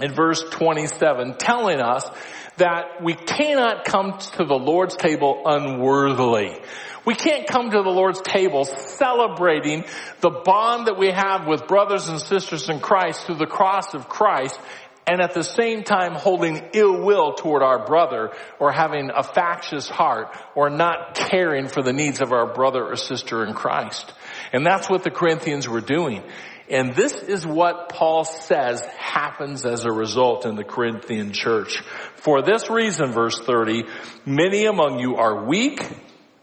in 0.00 0.14
verse 0.14 0.42
27 0.50 1.36
telling 1.38 1.80
us 1.80 2.08
that 2.56 3.02
we 3.02 3.14
cannot 3.14 3.84
come 3.84 4.18
to 4.18 4.44
the 4.44 4.54
Lord's 4.54 4.96
table 4.96 5.42
unworthily. 5.44 6.60
We 7.04 7.14
can't 7.14 7.48
come 7.48 7.70
to 7.70 7.82
the 7.82 7.90
Lord's 7.90 8.20
table 8.20 8.64
celebrating 8.64 9.84
the 10.20 10.30
bond 10.30 10.86
that 10.86 10.98
we 10.98 11.08
have 11.08 11.46
with 11.46 11.66
brothers 11.66 12.08
and 12.08 12.20
sisters 12.20 12.68
in 12.68 12.78
Christ 12.78 13.26
through 13.26 13.36
the 13.36 13.46
cross 13.46 13.94
of 13.94 14.08
Christ 14.08 14.60
and 15.06 15.20
at 15.20 15.34
the 15.34 15.42
same 15.42 15.82
time 15.82 16.14
holding 16.14 16.62
ill 16.74 17.02
will 17.02 17.34
toward 17.34 17.62
our 17.62 17.84
brother 17.84 18.30
or 18.60 18.70
having 18.70 19.10
a 19.14 19.22
factious 19.22 19.88
heart 19.88 20.36
or 20.54 20.70
not 20.70 21.14
caring 21.14 21.66
for 21.68 21.82
the 21.82 21.92
needs 21.92 22.20
of 22.20 22.32
our 22.32 22.52
brother 22.52 22.84
or 22.84 22.96
sister 22.96 23.44
in 23.44 23.54
Christ. 23.54 24.12
And 24.52 24.64
that's 24.64 24.88
what 24.88 25.02
the 25.02 25.10
Corinthians 25.10 25.68
were 25.68 25.80
doing. 25.80 26.22
And 26.70 26.94
this 26.94 27.14
is 27.14 27.44
what 27.44 27.88
Paul 27.88 28.24
says 28.24 28.80
happens 28.96 29.66
as 29.66 29.84
a 29.84 29.92
result 29.92 30.46
in 30.46 30.54
the 30.54 30.64
Corinthian 30.64 31.32
church. 31.32 31.82
For 32.16 32.40
this 32.40 32.70
reason, 32.70 33.12
verse 33.12 33.38
30, 33.38 33.84
many 34.24 34.66
among 34.66 35.00
you 35.00 35.16
are 35.16 35.44
weak 35.44 35.86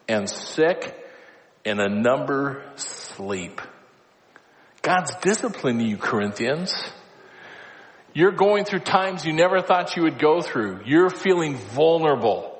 and 0.07 0.29
sick 0.29 0.95
and 1.63 1.79
a 1.79 1.89
number 1.89 2.63
sleep. 2.75 3.61
God's 4.81 5.15
disciplining 5.15 5.87
you, 5.87 5.97
Corinthians. 5.97 6.73
You're 8.13 8.31
going 8.31 8.65
through 8.65 8.79
times 8.79 9.25
you 9.25 9.33
never 9.33 9.61
thought 9.61 9.95
you 9.95 10.03
would 10.03 10.19
go 10.19 10.41
through. 10.41 10.81
You're 10.85 11.09
feeling 11.09 11.57
vulnerable. 11.57 12.57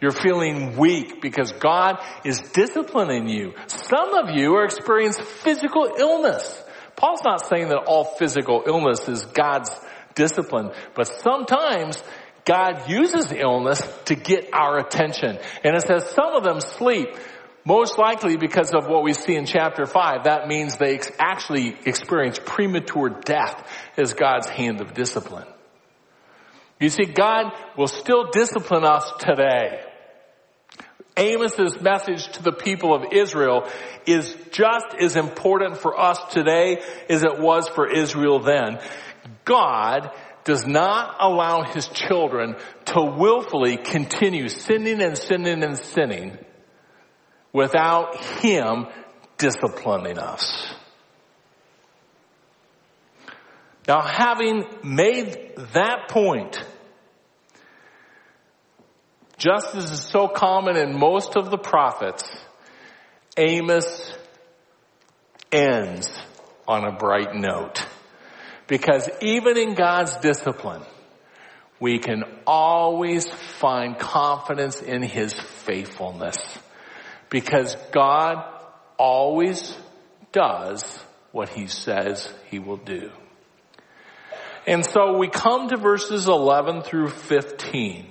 You're 0.00 0.12
feeling 0.12 0.76
weak 0.76 1.20
because 1.20 1.52
God 1.52 2.02
is 2.24 2.40
disciplining 2.40 3.28
you. 3.28 3.52
Some 3.66 4.14
of 4.14 4.30
you 4.34 4.54
are 4.54 4.64
experiencing 4.64 5.24
physical 5.24 5.94
illness. 5.98 6.62
Paul's 6.96 7.20
not 7.24 7.46
saying 7.46 7.68
that 7.68 7.84
all 7.86 8.04
physical 8.04 8.62
illness 8.66 9.08
is 9.08 9.24
God's 9.26 9.70
discipline, 10.14 10.70
but 10.94 11.04
sometimes 11.04 12.02
God 12.44 12.88
uses 12.88 13.32
illness 13.32 13.80
to 14.06 14.14
get 14.14 14.52
our 14.52 14.78
attention. 14.78 15.38
And 15.62 15.76
it 15.76 15.82
says 15.86 16.10
some 16.10 16.34
of 16.34 16.44
them 16.44 16.60
sleep. 16.60 17.08
Most 17.70 17.98
likely 17.98 18.36
because 18.36 18.72
of 18.74 18.88
what 18.88 19.04
we 19.04 19.12
see 19.12 19.36
in 19.36 19.46
chapter 19.46 19.86
5, 19.86 20.24
that 20.24 20.48
means 20.48 20.76
they 20.76 20.98
actually 21.20 21.76
experience 21.86 22.40
premature 22.44 23.10
death 23.24 23.64
as 23.96 24.12
God's 24.12 24.48
hand 24.48 24.80
of 24.80 24.92
discipline. 24.92 25.46
You 26.80 26.88
see, 26.88 27.04
God 27.04 27.52
will 27.78 27.86
still 27.86 28.28
discipline 28.32 28.82
us 28.82 29.12
today. 29.20 29.84
Amos's 31.16 31.80
message 31.80 32.26
to 32.32 32.42
the 32.42 32.50
people 32.50 32.92
of 32.92 33.12
Israel 33.12 33.70
is 34.04 34.34
just 34.50 34.86
as 35.00 35.14
important 35.14 35.76
for 35.76 35.96
us 35.96 36.18
today 36.32 36.82
as 37.08 37.22
it 37.22 37.38
was 37.38 37.68
for 37.68 37.88
Israel 37.88 38.40
then. 38.40 38.80
God 39.44 40.10
does 40.42 40.66
not 40.66 41.18
allow 41.20 41.62
his 41.62 41.86
children 41.86 42.56
to 42.86 43.00
willfully 43.00 43.76
continue 43.76 44.48
sinning 44.48 45.00
and 45.00 45.16
sinning 45.16 45.62
and 45.62 45.78
sinning 45.78 46.36
without 47.52 48.16
him 48.40 48.86
disciplining 49.38 50.18
us. 50.18 50.72
Now 53.88 54.02
having 54.02 54.64
made 54.84 55.54
that 55.72 56.08
point, 56.08 56.62
just 59.36 59.74
as 59.74 59.90
is 59.90 60.02
so 60.02 60.28
common 60.28 60.76
in 60.76 60.96
most 60.98 61.36
of 61.36 61.50
the 61.50 61.58
prophets, 61.58 62.30
Amos 63.36 64.16
ends 65.50 66.08
on 66.68 66.84
a 66.84 66.92
bright 66.92 67.34
note. 67.34 67.84
Because 68.66 69.08
even 69.20 69.56
in 69.58 69.74
God's 69.74 70.16
discipline, 70.18 70.82
we 71.80 71.98
can 71.98 72.22
always 72.46 73.28
find 73.28 73.98
confidence 73.98 74.80
in 74.80 75.02
His 75.02 75.32
faithfulness. 75.32 76.36
Because 77.30 77.76
God 77.92 78.44
always 78.98 79.74
does 80.32 80.84
what 81.32 81.48
He 81.48 81.66
says 81.66 82.30
He 82.50 82.58
will 82.58 82.76
do. 82.76 83.10
And 84.66 84.84
so 84.84 85.16
we 85.16 85.28
come 85.28 85.68
to 85.68 85.76
verses 85.76 86.28
11 86.28 86.82
through 86.82 87.08
15. 87.08 88.06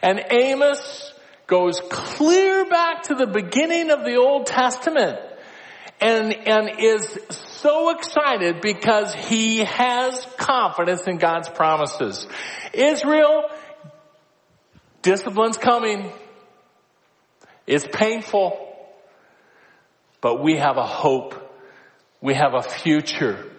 And 0.00 0.20
Amos 0.30 1.12
goes 1.46 1.80
clear 1.90 2.64
back 2.66 3.04
to 3.04 3.14
the 3.14 3.26
beginning 3.26 3.90
of 3.90 4.04
the 4.04 4.16
Old 4.16 4.46
Testament 4.46 5.18
and, 6.00 6.32
and 6.32 6.80
is 6.80 7.18
so 7.30 7.90
excited 7.90 8.60
because 8.60 9.14
he 9.14 9.58
has 9.58 10.26
confidence 10.36 11.06
in 11.06 11.18
God's 11.18 11.48
promises. 11.48 12.26
Israel, 12.72 13.44
discipline's 15.02 15.58
coming. 15.58 16.10
It's 17.72 17.86
painful, 17.90 18.58
but 20.20 20.42
we 20.42 20.58
have 20.58 20.76
a 20.76 20.86
hope. 20.86 21.34
We 22.20 22.34
have 22.34 22.52
a 22.54 22.62
future. 22.62 23.50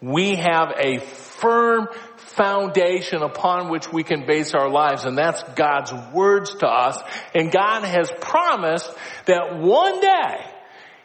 We 0.00 0.34
have 0.34 0.72
a 0.76 0.98
firm 0.98 1.86
foundation 2.16 3.22
upon 3.22 3.70
which 3.70 3.92
we 3.92 4.02
can 4.02 4.26
base 4.26 4.52
our 4.54 4.68
lives, 4.68 5.04
and 5.04 5.16
that's 5.16 5.42
God's 5.54 5.92
words 6.12 6.52
to 6.56 6.66
us. 6.66 7.00
And 7.36 7.52
God 7.52 7.84
has 7.84 8.10
promised 8.20 8.92
that 9.26 9.56
one 9.58 10.00
day 10.00 10.44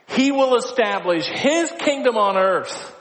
He 0.07 0.31
will 0.31 0.55
establish 0.55 1.27
His 1.27 1.71
kingdom 1.77 2.17
on 2.17 2.37
earth. 2.37 2.96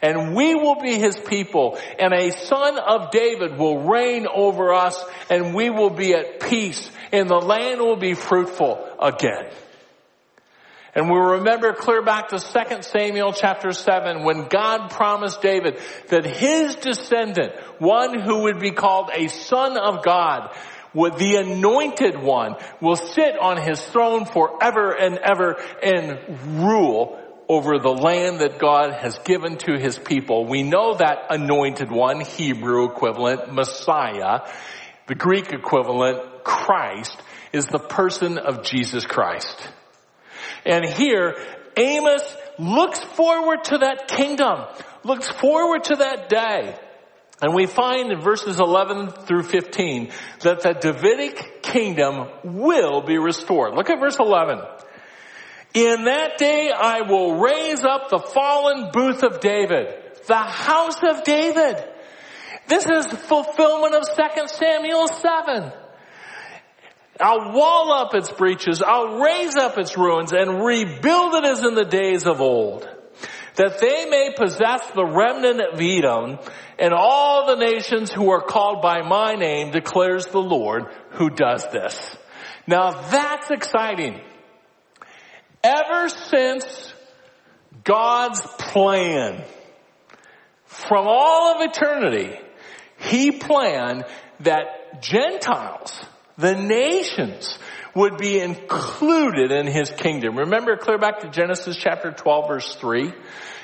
And 0.00 0.34
we 0.34 0.54
will 0.54 0.80
be 0.80 0.96
His 0.98 1.16
people, 1.18 1.78
and 1.98 2.12
a 2.12 2.30
son 2.30 2.78
of 2.78 3.10
David 3.10 3.58
will 3.58 3.82
reign 3.82 4.26
over 4.32 4.72
us, 4.72 5.02
and 5.28 5.54
we 5.54 5.70
will 5.70 5.90
be 5.90 6.14
at 6.14 6.40
peace, 6.40 6.90
and 7.12 7.28
the 7.28 7.38
land 7.38 7.80
will 7.80 7.96
be 7.96 8.14
fruitful 8.14 8.84
again. 9.00 9.50
And 10.94 11.10
we 11.10 11.18
remember 11.18 11.72
clear 11.74 12.02
back 12.02 12.28
to 12.30 12.38
2 12.38 12.82
Samuel 12.82 13.32
chapter 13.32 13.72
7 13.72 14.24
when 14.24 14.48
God 14.48 14.90
promised 14.90 15.42
David 15.42 15.80
that 16.08 16.24
his 16.24 16.74
descendant, 16.76 17.52
one 17.78 18.18
who 18.18 18.42
would 18.42 18.58
be 18.58 18.72
called 18.72 19.10
a 19.14 19.28
son 19.28 19.76
of 19.76 20.02
God, 20.02 20.50
would 20.94 21.16
the 21.16 21.36
anointed 21.36 22.20
one 22.20 22.56
will 22.80 22.96
sit 22.96 23.38
on 23.38 23.58
his 23.58 23.80
throne 23.80 24.24
forever 24.24 24.90
and 24.92 25.18
ever 25.18 25.56
and 25.82 26.18
rule 26.64 27.16
over 27.48 27.78
the 27.78 27.88
land 27.88 28.40
that 28.40 28.58
God 28.58 28.92
has 28.92 29.18
given 29.20 29.56
to 29.58 29.78
his 29.78 29.98
people. 29.98 30.46
We 30.46 30.62
know 30.62 30.94
that 30.94 31.26
anointed 31.30 31.90
one, 31.90 32.20
Hebrew 32.20 32.90
equivalent, 32.90 33.52
Messiah, 33.52 34.40
the 35.06 35.14
Greek 35.14 35.52
equivalent, 35.52 36.44
Christ, 36.44 37.16
is 37.52 37.66
the 37.66 37.78
person 37.78 38.36
of 38.36 38.62
Jesus 38.62 39.06
Christ. 39.06 39.56
And 40.66 40.84
here, 40.84 41.36
Amos 41.76 42.36
looks 42.58 42.98
forward 42.98 43.64
to 43.64 43.78
that 43.78 44.08
kingdom, 44.08 44.66
looks 45.02 45.28
forward 45.28 45.84
to 45.84 45.96
that 45.96 46.28
day. 46.28 46.78
And 47.40 47.54
we 47.54 47.66
find 47.66 48.10
in 48.10 48.20
verses 48.20 48.58
11 48.58 49.10
through 49.10 49.44
15 49.44 50.10
that 50.40 50.60
the 50.60 50.72
Davidic 50.72 51.62
kingdom 51.62 52.28
will 52.42 53.00
be 53.02 53.16
restored. 53.16 53.74
Look 53.74 53.90
at 53.90 54.00
verse 54.00 54.18
11. 54.18 54.58
In 55.78 56.04
that 56.06 56.38
day 56.38 56.72
I 56.76 57.02
will 57.02 57.38
raise 57.38 57.84
up 57.84 58.10
the 58.10 58.18
fallen 58.18 58.90
booth 58.92 59.22
of 59.22 59.38
David, 59.38 59.94
the 60.26 60.34
house 60.34 60.98
of 61.04 61.22
David. 61.22 61.76
This 62.66 62.84
is 62.84 63.06
fulfillment 63.06 63.94
of 63.94 64.02
2 64.02 64.48
Samuel 64.48 65.06
7. 65.06 65.72
I'll 67.20 67.52
wall 67.52 67.92
up 67.92 68.12
its 68.16 68.32
breaches. 68.32 68.82
I'll 68.84 69.20
raise 69.20 69.54
up 69.54 69.78
its 69.78 69.96
ruins 69.96 70.32
and 70.32 70.64
rebuild 70.64 71.34
it 71.34 71.44
as 71.44 71.62
in 71.62 71.76
the 71.76 71.84
days 71.84 72.26
of 72.26 72.40
old. 72.40 72.88
That 73.54 73.78
they 73.78 74.06
may 74.10 74.34
possess 74.36 74.84
the 74.90 75.06
remnant 75.06 75.60
of 75.60 75.80
Edom 75.80 76.40
and 76.76 76.92
all 76.92 77.46
the 77.46 77.64
nations 77.64 78.12
who 78.12 78.30
are 78.30 78.42
called 78.42 78.82
by 78.82 79.02
my 79.02 79.34
name 79.34 79.70
declares 79.70 80.26
the 80.26 80.42
Lord 80.42 80.86
who 81.10 81.30
does 81.30 81.64
this. 81.70 82.16
Now 82.66 82.90
that's 83.10 83.52
exciting. 83.52 84.20
Ever 85.62 86.08
since 86.08 86.92
God's 87.84 88.40
plan 88.58 89.44
from 90.66 91.06
all 91.08 91.56
of 91.56 91.68
eternity, 91.68 92.38
He 92.98 93.32
planned 93.32 94.04
that 94.40 95.02
Gentiles 95.02 96.04
the 96.38 96.54
nations 96.54 97.58
would 97.94 98.16
be 98.16 98.38
included 98.38 99.50
in 99.50 99.66
his 99.66 99.90
kingdom. 99.90 100.38
Remember 100.38 100.76
clear 100.76 100.98
back 100.98 101.20
to 101.20 101.28
Genesis 101.28 101.76
chapter 101.76 102.12
12 102.12 102.48
verse 102.48 102.74
3? 102.76 103.12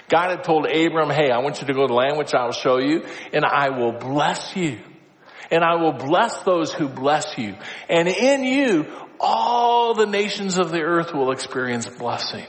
God 0.08 0.30
had 0.30 0.44
told 0.44 0.66
Abram, 0.66 1.08
hey, 1.08 1.30
I 1.30 1.38
want 1.38 1.60
you 1.60 1.68
to 1.68 1.72
go 1.72 1.82
to 1.82 1.86
the 1.86 1.94
land 1.94 2.18
which 2.18 2.34
I 2.34 2.44
will 2.44 2.52
show 2.52 2.78
you 2.78 3.04
and 3.32 3.44
I 3.44 3.70
will 3.70 3.92
bless 3.92 4.54
you. 4.56 4.80
And 5.50 5.62
I 5.62 5.76
will 5.76 5.92
bless 5.92 6.36
those 6.38 6.72
who 6.72 6.88
bless 6.88 7.38
you. 7.38 7.54
And 7.88 8.08
in 8.08 8.44
you, 8.44 8.86
all 9.20 9.94
the 9.94 10.06
nations 10.06 10.58
of 10.58 10.70
the 10.70 10.82
earth 10.82 11.12
will 11.12 11.30
experience 11.30 11.88
blessing. 11.88 12.46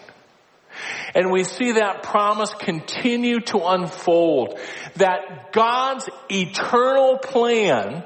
And 1.13 1.31
we 1.31 1.43
see 1.45 1.73
that 1.73 2.03
promise 2.03 2.53
continue 2.53 3.39
to 3.41 3.59
unfold. 3.59 4.59
That 4.97 5.53
God's 5.53 6.09
eternal 6.29 7.17
plan 7.17 8.03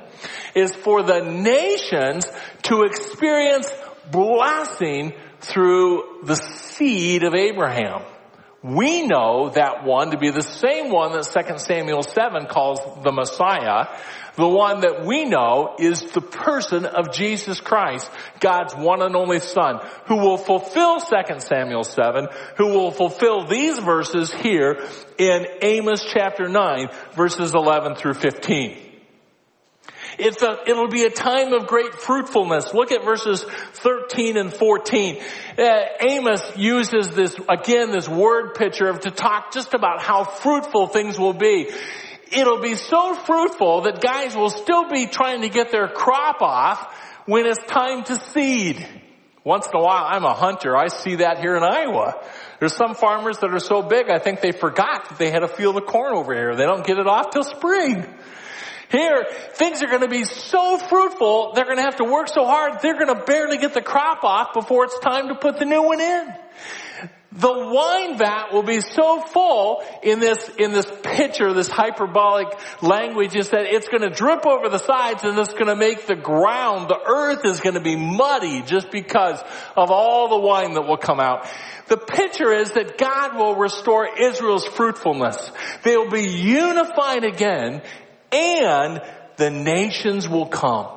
is 0.54 0.76
for 0.76 1.02
the 1.02 1.22
nations 1.22 2.26
to 2.64 2.84
experience 2.84 3.72
blessing 4.12 5.14
through 5.42 6.22
the 6.24 6.36
seed 6.36 7.24
of 7.24 7.34
Abraham. 7.34 8.04
We 8.62 9.08
know 9.08 9.50
that 9.52 9.86
one 9.86 10.12
to 10.12 10.18
be 10.18 10.32
the 10.32 10.42
same 10.42 10.92
one 10.92 11.14
that 11.14 11.24
2 11.24 11.60
Samuel 11.60 12.04
7 12.04 12.46
calls 12.48 12.80
the 13.04 13.12
Messiah. 13.12 13.88
The 14.36 14.48
one 14.48 14.82
that 14.82 15.06
we 15.06 15.26
know 15.26 15.76
is 15.80 16.02
the 16.02 16.22
person 16.22 16.86
of 16.86 17.14
Jesus 17.14 17.62
Christ, 17.62 18.10
God's 18.40 18.76
one 18.76 19.02
and 19.02 19.16
only 19.16 19.40
son, 19.40 19.80
who 20.08 20.18
will 20.18 20.38
fulfill 20.38 21.00
2 21.00 21.40
Samuel 21.40 21.84
7, 21.84 22.28
who 22.58 22.68
will 22.68 22.92
fulfill 22.92 23.46
these 23.46 23.80
verses 23.80 24.32
here 24.32 24.86
in 25.18 25.46
Amos 25.62 26.04
chapter 26.06 26.50
9, 26.50 26.90
verses 27.14 27.54
11 27.54 27.96
through 27.96 28.16
15. 28.16 28.89
It's 30.20 30.42
a, 30.42 30.58
it'll 30.68 30.90
be 30.90 31.04
a 31.04 31.10
time 31.10 31.54
of 31.54 31.66
great 31.66 31.94
fruitfulness. 31.94 32.74
Look 32.74 32.92
at 32.92 33.06
verses 33.06 33.44
13 33.44 34.36
and 34.38 34.54
14. 34.54 35.22
Uh, 35.58 35.80
Amos 36.08 36.58
uses 36.58 37.10
this, 37.12 37.36
again, 37.48 37.92
this 37.92 38.08
word 38.08 38.56
picture 38.56 38.88
of 38.88 39.00
to 39.02 39.12
talk 39.12 39.54
just 39.54 39.74
about 39.74 40.02
how 40.02 40.26
fruitful 40.26 40.88
things 40.88 41.18
will 41.18 41.34
be. 41.34 41.70
It'll 42.32 42.62
be 42.62 42.76
so 42.76 43.16
fruitful 43.16 43.82
that 43.82 44.02
guys 44.02 44.36
will 44.36 44.50
still 44.50 44.90
be 44.90 45.08
trying 45.08 45.42
to 45.42 45.50
get 45.50 45.72
their 45.72 45.88
crop 45.88 46.42
off 46.42 46.94
when 47.26 47.46
it's 47.46 47.64
time 47.66 48.04
to 48.04 48.18
seed. 48.18 48.86
Once 49.46 49.68
in 49.68 49.80
a 49.80 49.82
while, 49.82 50.04
I'm 50.06 50.26
a 50.26 50.34
hunter. 50.34 50.76
I 50.76 50.90
see 50.90 51.16
that 51.16 51.40
here 51.40 51.56
in 51.56 51.64
Iowa. 51.64 52.22
There's 52.60 52.76
some 52.76 52.94
farmers 52.94 53.38
that 53.40 53.54
are 53.54 53.60
so 53.60 53.82
big, 53.82 54.10
I 54.10 54.20
think 54.20 54.42
they 54.42 54.52
forgot 54.52 55.10
that 55.10 55.18
they 55.18 55.32
had 55.32 55.44
a 55.44 55.48
field 55.48 55.78
of 55.78 55.86
corn 55.86 56.14
over 56.14 56.34
here. 56.34 56.56
They 56.56 56.66
don't 56.66 56.86
get 56.86 56.98
it 56.98 57.08
off 57.08 57.30
till 57.32 57.44
spring. 57.44 58.06
Here, 58.90 59.26
things 59.54 59.84
are 59.84 59.88
going 59.88 60.02
to 60.02 60.08
be 60.08 60.24
so 60.24 60.78
fruitful, 60.80 61.54
they're 61.54 61.66
going 61.66 61.78
to 61.78 61.84
have 61.84 61.98
to 61.98 62.06
work 62.06 62.28
so 62.28 62.46
hard, 62.46 62.80
they're 62.82 62.98
going 62.98 63.16
to 63.16 63.24
barely 63.24 63.58
get 63.58 63.76
the 63.76 63.82
crop 63.82 64.24
off 64.24 64.54
before 64.54 64.86
it's 64.86 64.98
time 65.00 65.28
to 65.28 65.36
put 65.36 65.60
the 65.60 65.66
new 65.66 65.84
one 65.84 66.02
in. 66.02 66.34
The 67.32 67.54
wine 67.54 68.18
vat 68.18 68.52
will 68.52 68.64
be 68.64 68.82
so 68.82 69.22
full 69.22 69.84
in 70.02 70.20
this, 70.20 70.50
in 70.58 70.74
this 70.74 70.88
picture, 71.04 71.54
this 71.54 71.70
hyperbolic 71.70 72.48
language 72.82 73.36
is 73.36 73.52
that 73.52 73.68
it's 73.68 73.88
going 73.88 74.02
to 74.02 74.10
drip 74.10 74.48
over 74.48 74.68
the 74.68 74.80
sides 74.80 75.24
and 75.24 75.38
it's 75.38 75.54
going 75.54 75.68
to 75.68 75.76
make 75.76 76.08
the 76.08 76.16
ground, 76.16 76.90
the 76.90 77.00
earth 77.00 77.46
is 77.46 77.60
going 77.60 77.76
to 77.76 77.82
be 77.82 77.96
muddy 77.96 78.64
just 78.64 78.90
because 78.90 79.40
of 79.78 79.92
all 79.92 80.30
the 80.30 80.40
wine 80.40 80.74
that 80.74 80.88
will 80.88 80.98
come 80.98 81.20
out. 81.20 81.48
The 81.88 81.98
picture 81.98 82.52
is 82.52 82.72
that 82.72 82.98
God 82.98 83.38
will 83.38 83.56
restore 83.56 84.10
Israel's 84.20 84.66
fruitfulness. 84.66 85.52
They 85.84 85.98
will 85.98 86.10
be 86.10 86.28
unified 86.28 87.24
again 87.24 87.84
and 88.32 89.02
the 89.38 89.50
nations 89.50 90.28
will 90.28 90.48
come. 90.48 90.88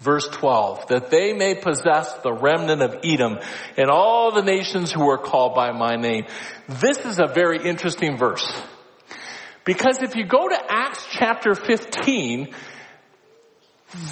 Verse 0.00 0.28
12, 0.28 0.88
that 0.88 1.10
they 1.10 1.32
may 1.32 1.54
possess 1.54 2.12
the 2.22 2.32
remnant 2.32 2.82
of 2.82 2.96
Edom 3.04 3.38
and 3.76 3.90
all 3.90 4.32
the 4.32 4.42
nations 4.42 4.92
who 4.92 5.08
are 5.08 5.18
called 5.18 5.54
by 5.54 5.70
my 5.72 5.96
name. 5.96 6.26
This 6.68 6.98
is 7.06 7.20
a 7.20 7.32
very 7.32 7.64
interesting 7.64 8.18
verse. 8.18 8.52
Because 9.64 10.02
if 10.02 10.14
you 10.14 10.26
go 10.26 10.48
to 10.48 10.58
Acts 10.68 11.06
chapter 11.10 11.54
15, 11.54 12.54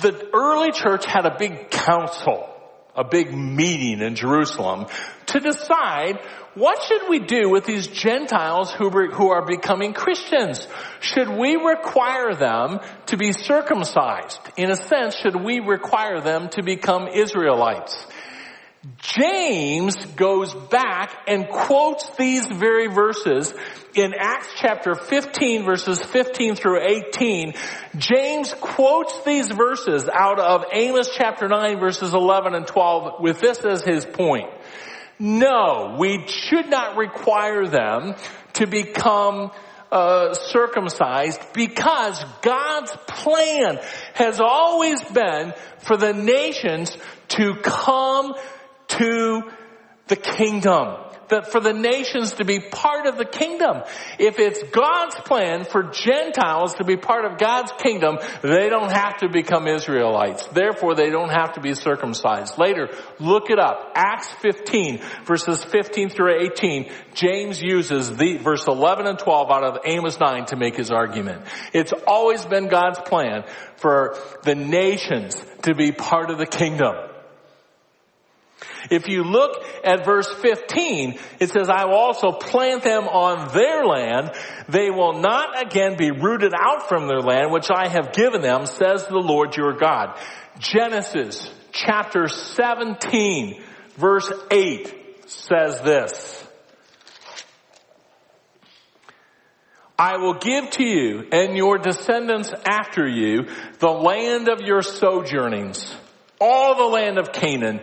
the 0.00 0.30
early 0.32 0.72
church 0.72 1.04
had 1.04 1.26
a 1.26 1.37
big 1.37 1.70
council, 1.70 2.48
a 2.94 3.05
big 3.05 3.33
meeting 3.35 4.00
in 4.00 4.14
Jerusalem 4.14 4.87
to 5.26 5.40
decide 5.40 6.18
what 6.55 6.83
should 6.83 7.09
we 7.09 7.20
do 7.20 7.48
with 7.48 7.64
these 7.64 7.87
Gentiles 7.87 8.70
who, 8.72 8.90
who 8.90 9.31
are 9.31 9.46
becoming 9.46 9.94
Christians? 9.94 10.68
Should 11.00 11.31
we 11.31 11.57
require 11.57 12.35
them 12.35 12.81
to 13.07 13.16
be 13.16 13.33
circumcised? 13.33 14.38
In 14.59 14.70
a 14.70 14.76
sense, 14.76 15.16
should 15.16 15.37
we 15.37 15.61
require 15.61 16.20
them 16.20 16.50
to 16.50 16.62
become 16.62 17.09
Israelites? 17.09 18.07
James 18.98 19.94
goes 20.16 20.52
back 20.54 21.16
and 21.28 21.48
quotes 21.48 22.08
these 22.16 22.46
very 22.46 22.88
verses 22.88 23.54
in 23.94 24.12
Acts 24.18 24.48
chapter 24.56 24.96
15 24.96 25.64
verses 25.64 26.04
15 26.04 26.56
through 26.56 26.80
18. 26.80 27.54
James 27.96 28.52
quotes 28.54 29.22
these 29.22 29.46
verses 29.48 30.08
out 30.12 30.40
of 30.40 30.64
Amos 30.72 31.10
chapter 31.14 31.46
9 31.46 31.78
verses 31.78 32.12
11 32.12 32.56
and 32.56 32.66
12 32.66 33.20
with 33.20 33.40
this 33.40 33.64
as 33.64 33.84
his 33.84 34.04
point. 34.04 34.50
No, 35.16 35.94
we 36.00 36.26
should 36.26 36.68
not 36.68 36.96
require 36.96 37.68
them 37.68 38.16
to 38.54 38.66
become 38.66 39.52
uh, 39.92 40.34
circumcised 40.34 41.40
because 41.54 42.24
God's 42.40 42.90
plan 43.06 43.78
has 44.14 44.40
always 44.40 45.00
been 45.04 45.54
for 45.80 45.96
the 45.96 46.12
nations 46.12 46.96
to 47.28 47.54
come 47.62 48.34
to 48.98 49.50
the 50.09 50.16
kingdom 50.16 50.96
that 51.33 51.50
for 51.50 51.61
the 51.61 51.72
nations 51.72 52.33
to 52.35 52.44
be 52.44 52.61
part 52.61 53.07
of 53.07 53.16
the 53.16 53.24
kingdom. 53.24 53.83
If 54.18 54.38
it's 54.38 54.62
God's 54.70 55.16
plan 55.16 55.64
for 55.64 55.85
Gentiles 55.85 56.74
to 56.74 56.85
be 56.85 56.96
part 56.96 57.24
of 57.24 57.38
God's 57.38 57.72
kingdom, 57.78 58.18
they 58.42 58.68
don't 58.68 58.92
have 58.92 59.18
to 59.18 59.28
become 59.28 59.66
Israelites. 59.66 60.46
Therefore, 60.48 60.94
they 60.94 61.11
don't 61.11 61.31
have 61.31 61.55
to 61.55 61.61
be 61.61 61.74
circumcised. 61.74 62.59
Later, 62.59 62.90
look 63.18 63.50
it 63.50 63.59
up. 63.59 63.92
Acts 63.94 64.28
15, 64.42 65.00
verses 65.24 65.64
15 65.64 66.11
through 66.11 66.42
18, 66.42 66.92
James 67.14 67.61
uses 67.61 68.14
the 68.14 68.37
verse 68.37 68.66
11 68.68 69.07
and 69.07 69.18
12 69.18 69.50
out 69.50 69.64
of 69.64 69.78
Amos 69.87 70.20
9 70.20 70.46
to 70.46 70.57
make 70.57 70.76
his 70.76 70.90
argument. 70.90 71.42
It's 71.72 71.92
always 72.07 72.44
been 72.44 72.68
God's 72.68 72.98
plan 73.00 73.44
for 73.76 74.16
the 74.44 74.55
nations 74.55 75.42
to 75.62 75.74
be 75.74 75.92
part 75.92 76.31
of 76.31 76.38
the 76.38 76.46
kingdom. 76.46 76.94
If 78.90 79.09
you 79.09 79.25
look 79.25 79.64
at 79.85 80.05
verse 80.05 80.33
15, 80.33 81.18
it 81.40 81.51
says, 81.51 81.68
I 81.68 81.85
will 81.87 81.96
also 81.96 82.33
plant 82.33 82.83
them 82.83 83.05
on 83.05 83.53
their 83.55 83.85
land. 83.85 84.33
They 84.68 84.90
will 84.90 85.20
not 85.20 85.61
again 85.64 85.96
be 85.96 86.11
rooted 86.11 86.53
out 86.55 86.88
from 86.88 87.07
their 87.09 87.20
land, 87.20 87.53
which 87.53 87.70
I 87.70 87.88
have 87.88 88.12
given 88.12 88.40
them, 88.40 88.66
says 88.66 89.07
the 89.07 89.18
Lord 89.18 89.57
your 89.57 89.75
God. 89.75 90.18
Genesis 90.59 91.51
chapter 91.72 92.29
17 92.29 93.62
verse 93.96 94.31
8 94.51 95.31
says 95.31 95.81
this. 95.83 96.38
I 99.98 100.16
will 100.16 100.35
give 100.35 100.70
to 100.70 100.85
you 100.85 101.29
and 101.31 101.57
your 101.57 101.79
descendants 101.79 102.53
after 102.66 103.07
you 103.07 103.46
the 103.79 103.90
land 103.90 104.48
of 104.48 104.61
your 104.61 104.83
sojournings, 104.83 105.94
all 106.40 106.75
the 106.75 106.92
land 106.92 107.18
of 107.18 107.33
Canaan, 107.33 107.81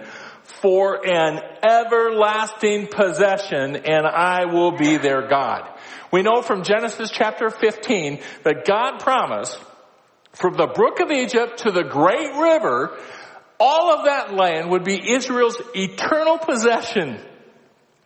for 0.61 1.05
an 1.07 1.39
everlasting 1.63 2.87
possession 2.87 3.75
and 3.75 4.05
I 4.05 4.45
will 4.45 4.71
be 4.71 4.97
their 4.97 5.27
God. 5.27 5.69
We 6.11 6.21
know 6.21 6.41
from 6.41 6.63
Genesis 6.63 7.11
chapter 7.11 7.49
15 7.49 8.19
that 8.43 8.65
God 8.65 8.99
promised 8.99 9.59
from 10.33 10.55
the 10.55 10.67
brook 10.67 10.99
of 10.99 11.11
Egypt 11.11 11.59
to 11.59 11.71
the 11.71 11.83
great 11.83 12.35
river, 12.35 12.97
all 13.59 13.93
of 13.93 14.05
that 14.05 14.33
land 14.33 14.69
would 14.69 14.83
be 14.83 15.11
Israel's 15.11 15.61
eternal 15.75 16.37
possession. 16.37 17.19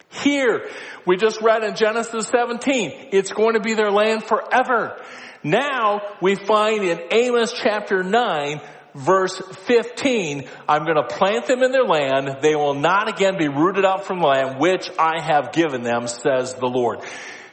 Here, 0.09 0.69
we 1.07 1.17
just 1.17 1.41
read 1.41 1.63
in 1.63 1.75
Genesis 1.75 2.27
17, 2.27 3.09
it's 3.11 3.31
going 3.31 3.55
to 3.55 3.59
be 3.59 3.73
their 3.73 3.91
land 3.91 4.23
forever. 4.23 5.01
Now, 5.43 6.01
we 6.21 6.35
find 6.35 6.83
in 6.83 6.99
Amos 7.11 7.51
chapter 7.53 8.03
9 8.03 8.61
verse 8.95 9.37
15, 9.37 10.47
I'm 10.67 10.85
going 10.85 10.95
to 10.95 11.15
plant 11.15 11.47
them 11.47 11.63
in 11.63 11.71
their 11.71 11.85
land. 11.85 12.37
They 12.41 12.55
will 12.55 12.73
not 12.73 13.09
again 13.09 13.37
be 13.37 13.47
rooted 13.47 13.85
out 13.85 14.05
from 14.05 14.19
the 14.19 14.27
land 14.27 14.59
which 14.59 14.89
I 14.97 15.21
have 15.21 15.51
given 15.51 15.83
them, 15.83 16.07
says 16.07 16.53
the 16.53 16.67
Lord. 16.67 16.99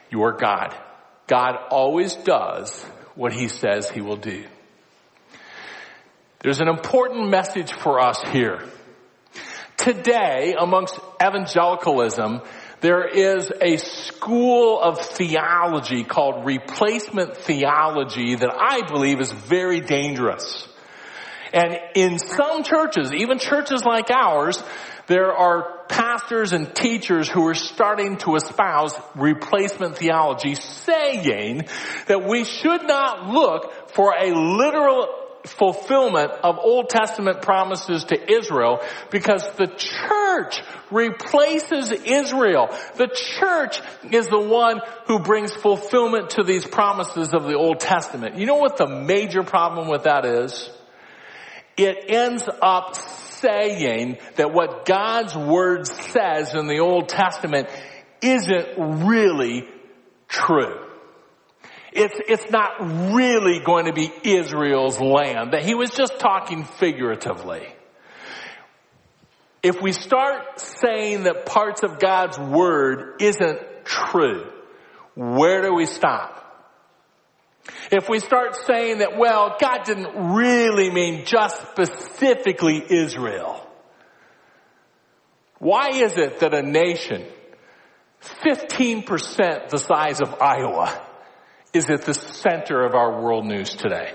Your 0.09 0.33
God. 0.33 0.75
God 1.27 1.55
always 1.69 2.15
does 2.15 2.83
what 3.15 3.33
he 3.33 3.47
says 3.47 3.89
he 3.89 4.01
will 4.01 4.17
do. 4.17 4.45
There's 6.39 6.59
an 6.59 6.67
important 6.67 7.29
message 7.29 7.71
for 7.71 7.99
us 7.99 8.21
here. 8.31 8.63
Today, 9.77 10.55
amongst 10.59 10.99
evangelicalism, 11.21 12.41
there 12.81 13.07
is 13.07 13.51
a 13.61 13.77
school 13.77 14.79
of 14.81 14.99
theology 14.99 16.03
called 16.03 16.45
replacement 16.45 17.37
theology 17.37 18.35
that 18.35 18.53
I 18.59 18.81
believe 18.87 19.21
is 19.21 19.31
very 19.31 19.79
dangerous. 19.81 20.67
And 21.53 21.77
in 21.95 22.19
some 22.19 22.63
churches, 22.63 23.13
even 23.13 23.39
churches 23.39 23.83
like 23.83 24.09
ours, 24.09 24.61
there 25.07 25.33
are 25.33 25.85
pastors 25.89 26.53
and 26.53 26.73
teachers 26.73 27.27
who 27.29 27.45
are 27.47 27.53
starting 27.53 28.17
to 28.17 28.35
espouse 28.35 28.93
replacement 29.15 29.97
theology 29.97 30.55
saying 30.55 31.67
that 32.07 32.23
we 32.25 32.45
should 32.45 32.83
not 32.83 33.27
look 33.27 33.89
for 33.89 34.13
a 34.13 34.33
literal 34.33 35.07
fulfillment 35.45 36.31
of 36.43 36.57
Old 36.59 36.89
Testament 36.89 37.41
promises 37.41 38.05
to 38.05 38.31
Israel 38.31 38.79
because 39.09 39.49
the 39.53 39.67
church 39.67 40.61
replaces 40.91 41.91
Israel. 41.91 42.69
The 42.95 43.07
church 43.07 43.81
is 44.11 44.27
the 44.27 44.39
one 44.39 44.81
who 45.07 45.19
brings 45.19 45.51
fulfillment 45.51 46.31
to 46.31 46.43
these 46.43 46.65
promises 46.65 47.33
of 47.33 47.43
the 47.43 47.55
Old 47.55 47.79
Testament. 47.79 48.37
You 48.37 48.45
know 48.45 48.57
what 48.57 48.77
the 48.77 48.87
major 48.87 49.43
problem 49.43 49.87
with 49.89 50.03
that 50.03 50.25
is? 50.25 50.69
It 51.83 52.05
ends 52.09 52.47
up 52.61 52.95
saying 52.95 54.17
that 54.35 54.53
what 54.53 54.85
God's 54.85 55.35
word 55.35 55.87
says 55.87 56.53
in 56.53 56.67
the 56.67 56.79
Old 56.79 57.09
Testament 57.09 57.69
isn't 58.21 59.05
really 59.05 59.67
true. 60.27 60.87
It's, 61.91 62.15
it's 62.27 62.49
not 62.51 63.13
really 63.13 63.59
going 63.59 63.85
to 63.85 63.93
be 63.93 64.11
Israel's 64.23 64.99
land, 64.99 65.53
that 65.53 65.63
he 65.63 65.75
was 65.75 65.89
just 65.89 66.19
talking 66.19 66.63
figuratively. 66.63 67.67
If 69.61 69.81
we 69.81 69.91
start 69.91 70.59
saying 70.59 71.23
that 71.23 71.45
parts 71.45 71.83
of 71.83 71.99
God's 71.99 72.39
word 72.39 73.21
isn't 73.21 73.59
true, 73.83 74.49
where 75.15 75.61
do 75.61 75.73
we 75.73 75.85
stop? 75.85 76.50
If 77.91 78.09
we 78.09 78.19
start 78.19 78.55
saying 78.65 78.99
that, 78.99 79.17
well, 79.17 79.55
God 79.59 79.83
didn't 79.83 80.33
really 80.33 80.89
mean 80.91 81.25
just 81.25 81.61
specifically 81.71 82.83
Israel. 82.89 83.67
Why 85.59 85.89
is 85.93 86.17
it 86.17 86.39
that 86.39 86.53
a 86.53 86.61
nation 86.61 87.25
15% 88.21 89.69
the 89.69 89.77
size 89.77 90.21
of 90.21 90.41
Iowa 90.41 91.01
is 91.73 91.89
at 91.89 92.03
the 92.03 92.13
center 92.13 92.83
of 92.83 92.95
our 92.95 93.21
world 93.21 93.45
news 93.45 93.75
today? 93.75 94.13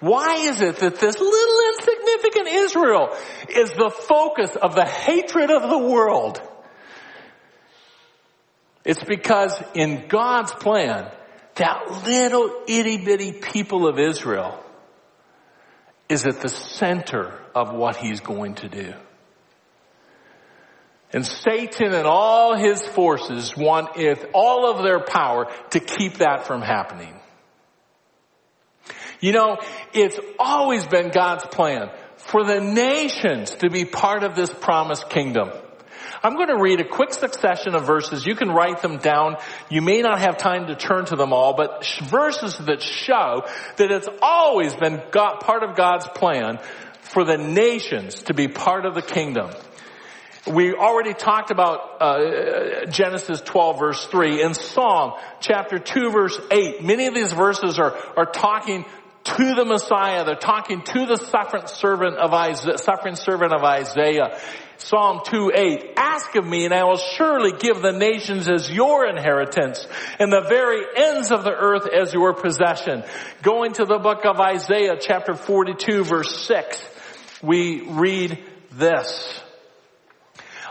Why 0.00 0.34
is 0.36 0.60
it 0.60 0.76
that 0.76 0.98
this 0.98 1.18
little 1.18 1.60
insignificant 1.68 2.48
Israel 2.48 3.16
is 3.48 3.70
the 3.70 3.90
focus 3.90 4.56
of 4.56 4.74
the 4.74 4.84
hatred 4.84 5.50
of 5.50 5.68
the 5.68 5.78
world? 5.78 6.40
It's 8.84 9.04
because 9.04 9.62
in 9.74 10.08
God's 10.08 10.52
plan, 10.52 11.10
that 11.60 12.06
little 12.06 12.62
itty 12.66 13.04
bitty 13.04 13.32
people 13.32 13.86
of 13.86 13.98
Israel 13.98 14.58
is 16.08 16.26
at 16.26 16.40
the 16.40 16.48
center 16.48 17.38
of 17.54 17.74
what 17.74 17.96
he's 17.96 18.20
going 18.20 18.54
to 18.54 18.68
do. 18.68 18.94
And 21.12 21.26
Satan 21.26 21.92
and 21.92 22.06
all 22.06 22.56
his 22.56 22.80
forces 22.80 23.54
want 23.54 23.94
with 23.94 24.24
all 24.32 24.70
of 24.70 24.82
their 24.82 25.00
power 25.00 25.52
to 25.70 25.80
keep 25.80 26.14
that 26.18 26.46
from 26.46 26.62
happening. 26.62 27.14
You 29.20 29.32
know, 29.32 29.58
it's 29.92 30.18
always 30.38 30.86
been 30.86 31.10
God's 31.10 31.44
plan 31.44 31.90
for 32.16 32.42
the 32.42 32.60
nations 32.60 33.54
to 33.56 33.68
be 33.68 33.84
part 33.84 34.22
of 34.22 34.34
this 34.34 34.50
promised 34.50 35.10
kingdom. 35.10 35.50
I'm 36.22 36.34
going 36.34 36.48
to 36.48 36.60
read 36.60 36.80
a 36.80 36.84
quick 36.84 37.14
succession 37.14 37.74
of 37.74 37.86
verses. 37.86 38.26
You 38.26 38.34
can 38.34 38.50
write 38.50 38.82
them 38.82 38.98
down. 38.98 39.36
You 39.70 39.80
may 39.80 40.02
not 40.02 40.20
have 40.20 40.36
time 40.36 40.66
to 40.66 40.76
turn 40.76 41.06
to 41.06 41.16
them 41.16 41.32
all, 41.32 41.54
but 41.54 41.86
verses 42.02 42.58
that 42.58 42.82
show 42.82 43.44
that 43.76 43.90
it's 43.90 44.08
always 44.20 44.74
been 44.74 45.00
part 45.10 45.62
of 45.62 45.76
God's 45.76 46.06
plan 46.08 46.58
for 47.00 47.24
the 47.24 47.38
nations 47.38 48.22
to 48.24 48.34
be 48.34 48.48
part 48.48 48.84
of 48.84 48.94
the 48.94 49.02
kingdom. 49.02 49.50
We 50.46 50.74
already 50.74 51.14
talked 51.14 51.50
about 51.50 52.00
uh, 52.00 52.86
Genesis 52.86 53.40
12 53.42 53.78
verse 53.78 54.06
3 54.06 54.42
in 54.42 54.54
Psalm 54.54 55.12
chapter 55.40 55.78
2 55.78 56.10
verse 56.10 56.38
8. 56.50 56.82
Many 56.82 57.06
of 57.06 57.14
these 57.14 57.32
verses 57.32 57.78
are, 57.78 57.94
are 58.16 58.26
talking 58.26 58.84
to 59.24 59.54
the 59.54 59.64
Messiah. 59.64 60.24
They're 60.24 60.34
talking 60.34 60.82
to 60.82 61.06
the 61.06 61.16
suffering 61.16 61.66
servant 61.66 62.16
of 62.16 62.32
Isaiah, 62.32 62.78
suffering 62.78 63.16
servant 63.16 63.52
of 63.52 63.62
Isaiah. 63.62 64.38
Psalm 64.82 65.20
2:8, 65.26 65.92
ask 65.98 66.34
of 66.36 66.46
me 66.46 66.64
and 66.64 66.72
I 66.72 66.84
will 66.84 66.96
surely 66.96 67.52
give 67.52 67.82
the 67.82 67.92
nations 67.92 68.48
as 68.48 68.70
your 68.70 69.06
inheritance 69.06 69.86
and 70.18 70.32
the 70.32 70.40
very 70.40 70.82
ends 70.96 71.30
of 71.30 71.44
the 71.44 71.52
earth 71.52 71.86
as 71.86 72.14
your 72.14 72.32
possession. 72.32 73.04
Going 73.42 73.74
to 73.74 73.84
the 73.84 73.98
book 73.98 74.24
of 74.24 74.40
Isaiah 74.40 74.96
chapter 74.98 75.34
42 75.34 76.04
verse 76.04 76.34
6, 76.46 76.82
we 77.42 77.82
read 77.90 78.42
this. 78.72 79.42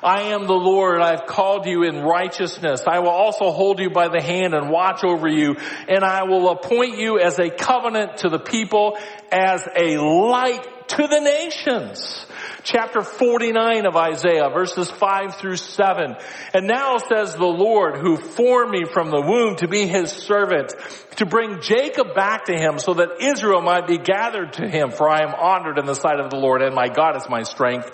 I 0.01 0.33
am 0.33 0.47
the 0.47 0.53
Lord. 0.53 1.01
I've 1.01 1.27
called 1.27 1.67
you 1.67 1.83
in 1.83 2.01
righteousness. 2.01 2.85
I 2.87 2.99
will 2.99 3.09
also 3.09 3.51
hold 3.51 3.79
you 3.79 3.91
by 3.91 4.07
the 4.07 4.23
hand 4.23 4.55
and 4.55 4.71
watch 4.71 5.03
over 5.03 5.27
you. 5.27 5.55
And 5.87 6.03
I 6.03 6.23
will 6.23 6.49
appoint 6.49 6.97
you 6.97 7.19
as 7.19 7.37
a 7.37 7.49
covenant 7.49 8.19
to 8.19 8.29
the 8.29 8.39
people, 8.39 8.97
as 9.31 9.67
a 9.75 9.97
light 9.97 10.65
to 10.89 11.07
the 11.07 11.19
nations 11.19 12.25
chapter 12.63 13.01
49 13.01 13.85
of 13.85 13.95
Isaiah, 13.95 14.49
verses 14.49 14.89
5 14.89 15.35
through 15.35 15.57
7. 15.57 16.15
And 16.53 16.67
now 16.67 16.97
says 16.97 17.35
the 17.35 17.45
Lord 17.45 17.97
who 17.97 18.17
formed 18.17 18.71
me 18.71 18.85
from 18.85 19.09
the 19.09 19.21
womb 19.21 19.55
to 19.57 19.67
be 19.67 19.87
his 19.87 20.11
servant, 20.11 20.73
to 21.17 21.25
bring 21.25 21.61
Jacob 21.61 22.15
back 22.15 22.45
to 22.45 22.53
him 22.53 22.79
so 22.79 22.95
that 22.95 23.21
Israel 23.21 23.61
might 23.61 23.87
be 23.87 23.97
gathered 23.97 24.53
to 24.53 24.67
him, 24.67 24.91
for 24.91 25.09
I 25.09 25.23
am 25.23 25.33
honored 25.35 25.77
in 25.77 25.85
the 25.85 25.95
sight 25.95 26.19
of 26.19 26.29
the 26.29 26.37
Lord 26.37 26.61
and 26.61 26.73
my 26.75 26.87
God 26.87 27.15
is 27.17 27.27
my 27.29 27.43
strength. 27.43 27.89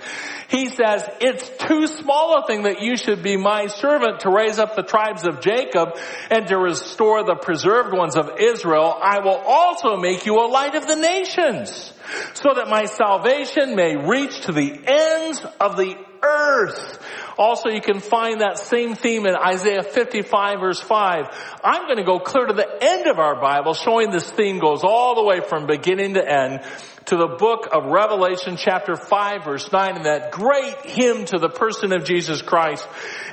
He 0.48 0.70
says, 0.70 1.04
it's 1.22 1.50
too 1.66 1.88
small 1.88 2.44
a 2.44 2.48
thing 2.48 2.64
that 2.64 2.82
you 2.82 2.98
should 2.98 3.24
be 3.24 3.38
my 3.38 3.68
servant 3.68 4.22
to 4.22 4.30
raise 4.30 4.60
up 4.60 4.76
the 4.76 4.84
tribes 4.84 5.26
of 5.26 5.42
Jacob 5.42 5.98
and 6.30 6.48
to 6.48 6.58
restore 6.58 7.24
the 7.24 7.36
preserved 7.36 7.94
ones 7.94 8.16
of 8.16 8.40
Israel. 8.40 8.96
I 9.02 9.20
will 9.20 9.42
also 9.46 9.98
make 9.98 10.26
you 10.26 10.36
a 10.36 10.48
light 10.48 10.76
of 10.76 10.86
the 10.86 10.96
nations 10.96 11.94
so 12.34 12.54
that 12.56 12.68
my 12.68 12.86
salvation 12.86 13.76
may 13.76 13.96
reach 13.96 14.42
to 14.42 14.52
the 14.52 14.72
ends 14.86 15.42
of 15.60 15.78
the 15.78 15.96
earth. 16.24 17.00
Also, 17.38 17.70
you 17.70 17.82
can 17.82 18.00
find 18.00 18.42
that 18.42 18.58
same 18.58 18.96
theme 18.96 19.26
in 19.26 19.36
Isaiah 19.36 19.84
55 19.84 20.60
verse 20.60 20.80
5. 20.80 21.26
I'm 21.64 21.84
going 21.84 21.98
to 21.98 22.04
go 22.04 22.20
clear 22.20 22.46
to 22.46 22.54
the 22.54 22.68
end 22.82 23.08
of 23.08 23.20
our 23.20 23.40
Bible 23.40 23.74
showing 23.74 24.10
this 24.10 24.30
theme 24.30 24.60
goes 24.60 24.84
all 24.84 25.16
the 25.16 25.24
way 25.24 25.42
from 25.42 25.68
beginning 25.68 26.16
to 26.16 26.28
end 26.28 26.62
to 27.06 27.18
the 27.18 27.28
book 27.28 27.68
of 27.72 27.86
Revelation 27.86 28.58
chapter 28.58 28.96
5 28.96 29.44
verse 29.44 29.72
9 29.72 29.98
and 29.98 30.06
that 30.06 30.32
great 30.32 30.76
hymn 30.86 31.26
to 31.26 31.38
the 31.38 31.50
person 31.50 31.94
of 31.94 32.04
Jesus 32.04 32.42
Christ. 32.42 32.88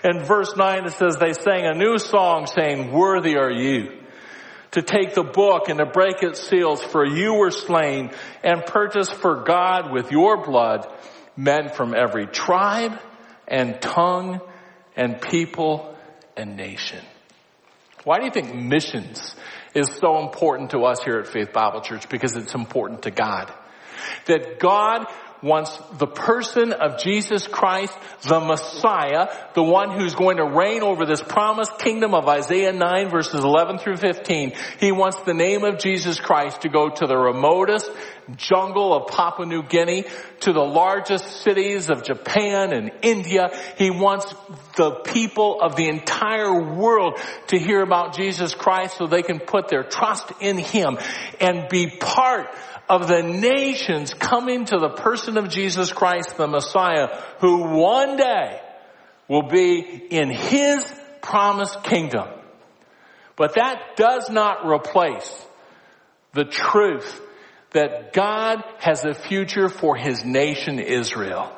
In 0.05 0.25
verse 0.25 0.55
9 0.57 0.87
it 0.87 0.93
says 0.93 1.17
they 1.17 1.33
sang 1.33 1.65
a 1.65 1.75
new 1.75 1.99
song 1.99 2.47
saying, 2.47 2.93
worthy 2.93 3.37
are 3.37 3.51
you 3.51 4.02
to 4.73 4.83
take 4.83 5.15
the 5.15 5.23
book 5.23 5.69
and 5.69 5.79
to 5.79 5.87
break 5.87 6.23
its 6.23 6.41
seals 6.49 6.83
for 6.83 7.05
you 7.05 7.35
were 7.35 7.51
slain 7.51 8.11
and 8.43 8.65
purchased 8.65 9.15
for 9.15 9.43
God 9.45 9.93
with 9.93 10.11
your 10.11 10.45
blood 10.45 10.87
men 11.37 11.69
from 11.71 11.95
every 11.95 12.27
tribe 12.27 12.99
and 13.47 13.81
tongue 13.81 14.41
and 14.97 15.21
people 15.21 15.97
and 16.37 16.57
nation. 16.57 17.05
Why 18.05 18.19
do 18.19 18.25
you 18.25 18.31
think 18.31 18.55
missions 18.55 19.35
is 19.75 19.89
so 20.01 20.21
important 20.23 20.71
to 20.71 20.81
us 20.81 21.03
here 21.03 21.19
at 21.19 21.29
Faith 21.29 21.53
Bible 21.53 21.83
Church? 21.83 22.09
Because 22.09 22.37
it's 22.37 22.55
important 22.55 23.03
to 23.03 23.11
God. 23.11 23.53
That 24.27 24.59
God 24.59 25.07
wants 25.43 25.77
the 25.99 26.07
person 26.07 26.73
of 26.73 26.99
Jesus 26.99 27.47
Christ, 27.47 27.97
the 28.23 28.41
Messiah, 28.41 29.29
the 29.55 29.63
one 29.63 29.91
who's 29.91 30.15
going 30.15 30.37
to 30.37 30.45
reign 30.45 30.83
over 30.83 31.05
this 31.05 31.23
promised 31.23 31.79
kingdom 31.79 32.15
of 32.15 32.29
Isaiah 32.29 32.73
9 32.73 33.09
verses 33.09 33.43
11 33.43 33.79
through 33.79 33.97
15. 33.97 34.53
He 34.79 34.93
wants 34.93 35.19
the 35.23 35.35
name 35.35 35.65
of 35.65 35.79
Jesus 35.79 36.21
Christ 36.21 36.63
to 36.63 36.69
go 36.69 36.89
to 36.89 37.07
the 37.07 37.17
remotest 37.17 37.91
jungle 38.37 38.95
of 38.95 39.09
Papua 39.09 39.47
New 39.47 39.63
Guinea, 39.63 40.05
to 40.41 40.53
the 40.53 40.61
largest 40.61 41.43
cities 41.43 41.91
of 41.91 42.05
Japan 42.05 42.73
and 42.73 42.91
India. 43.03 43.51
He 43.79 43.91
wants 43.91 44.33
the 44.77 44.91
people 45.05 45.61
of 45.61 45.77
the 45.77 45.89
entire 45.89 46.75
world 46.75 47.21
to 47.49 47.59
hear 47.59 47.83
about 47.83 48.17
Jesus 48.17 48.55
Christ 48.55 48.99
so 48.99 49.07
they 49.07 49.23
can 49.23 49.41
put 49.41 49.69
their 49.69 49.85
trust 49.85 50.33
in 50.41 50.59
Him 50.59 50.99
and 51.41 51.69
be 51.69 51.89
part 51.89 52.49
of 52.89 53.09
the 53.09 53.23
nations 53.23 54.13
coming 54.15 54.65
to 54.67 54.79
the 54.79 54.91
person 54.91 55.39
of 55.39 55.49
Jesus 55.49 55.93
Christ, 55.93 56.37
the 56.37 56.47
Messiah, 56.47 57.09
who 57.41 57.79
one 57.79 58.17
day 58.17 58.61
will 59.29 59.49
be 59.49 59.81
in 60.11 60.31
His 60.31 60.85
promised 61.23 61.83
kingdom. 61.85 62.29
But 63.37 63.55
that 63.55 63.97
does 63.97 64.29
not 64.29 64.67
replace 64.67 65.47
the 66.35 66.45
truth 66.45 67.21
that 67.73 68.13
God 68.13 68.63
has 68.79 69.05
a 69.05 69.15
future 69.15 69.69
for 69.69 69.97
His 69.97 70.25
nation 70.25 70.79
Israel. 70.79 71.51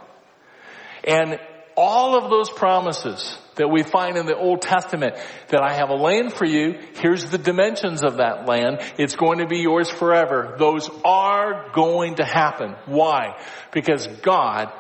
And 1.07 1.39
all 1.77 2.17
of 2.17 2.31
those 2.31 2.51
promises 2.51 3.37
that 3.57 3.69
we 3.69 3.83
find 3.83 4.17
in 4.17 4.27
the 4.27 4.37
Old 4.37 4.63
Testament 4.63 5.17
that 5.49 5.61
I 5.63 5.75
have 5.75 5.91
a 5.91 5.95
land 5.95 6.33
for 6.33 6.45
you. 6.45 6.79
Here's 7.01 7.31
the 7.31 7.39
dimensions 7.39 8.03
of 8.03 8.19
that 8.19 8.47
land. 8.47 8.81
It's 8.99 9.17
going 9.17 9.39
to 9.39 9.47
be 9.47 9.59
yours 9.59 9.91
forever. 9.91 10.57
Those 10.59 10.89
are 11.05 11.71
going 11.73 12.17
to 12.17 12.25
happen. 12.25 12.75
Why? 12.87 13.41
Because 13.73 14.07
God 14.23 14.73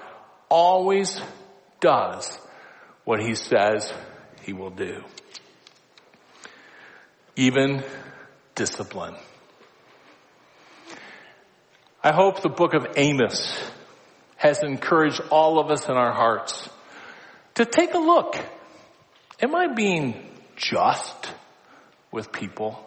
always 0.48 1.20
does 1.80 2.38
what 3.04 3.20
he 3.20 3.34
says 3.34 3.92
he 4.42 4.52
will 4.52 4.70
do. 4.70 5.02
Even 7.36 7.82
discipline. 8.54 9.16
I 12.04 12.12
hope 12.12 12.42
the 12.42 12.50
book 12.50 12.74
of 12.74 12.86
Amos 12.96 13.58
has 14.36 14.62
encouraged 14.62 15.22
all 15.30 15.58
of 15.58 15.70
us 15.70 15.88
in 15.88 15.96
our 15.96 16.12
hearts 16.12 16.68
to 17.54 17.64
take 17.64 17.94
a 17.94 17.98
look 17.98 18.36
Am 19.40 19.54
I 19.54 19.66
being 19.74 20.14
just 20.56 21.30
with 22.12 22.32
people? 22.32 22.78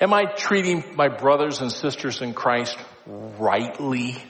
Am 0.00 0.12
I 0.12 0.24
treating 0.24 0.84
my 0.96 1.08
brothers 1.08 1.60
and 1.60 1.70
sisters 1.70 2.20
in 2.20 2.34
Christ 2.34 2.76
rightly? 3.06 4.22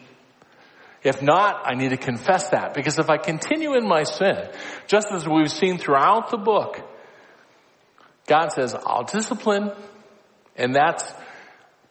If 1.03 1.23
not, 1.23 1.63
I 1.65 1.75
need 1.75 1.91
to 1.91 1.97
confess 1.97 2.51
that 2.51 2.75
because 2.75 2.99
if 2.99 3.09
I 3.09 3.17
continue 3.17 3.75
in 3.77 3.89
my 3.89 4.03
sin, 4.03 4.51
just 4.87 5.09
as 5.11 5.27
we've 5.27 5.51
seen 5.51 5.79
throughout 5.79 6.31
the 6.31 6.37
book, 6.37 6.81
God 8.27 8.53
says, 8.53 8.75
I'll 8.75 9.05
discipline. 9.05 9.73
And 10.57 10.75
that's 10.75 11.11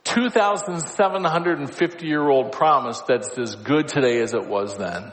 2,750 0.10 2.07
year 2.07 2.28
old 2.28 2.51
promise 2.51 3.01
that's 3.07 3.38
as 3.38 3.55
good 3.55 3.88
today 3.88 4.22
as 4.22 4.34
it 4.34 4.47
was 4.47 4.78
then. 4.78 5.12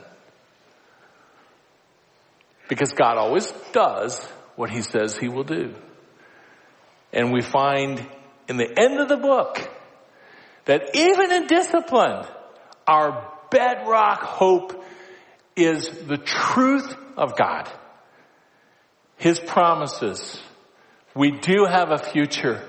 Because 2.68 2.92
God 2.92 3.18
always 3.18 3.52
does 3.72 4.24
what 4.56 4.70
he 4.70 4.80
says 4.80 5.16
he 5.16 5.28
will 5.28 5.44
do. 5.44 5.74
And 7.12 7.30
we 7.32 7.42
find 7.42 8.04
in 8.48 8.56
the 8.56 8.78
end 8.78 8.98
of 8.98 9.08
the 9.08 9.18
book 9.18 9.68
that 10.64 10.96
even 10.96 11.30
in 11.30 11.46
discipline, 11.46 12.24
our 12.86 13.30
bedrock 13.50 14.22
hope 14.22 14.82
is 15.54 15.88
the 16.06 16.16
truth 16.16 16.94
of 17.16 17.36
God. 17.36 17.70
His 19.18 19.38
promises. 19.38 20.40
We 21.14 21.32
do 21.32 21.66
have 21.68 21.90
a 21.90 21.98
future. 21.98 22.62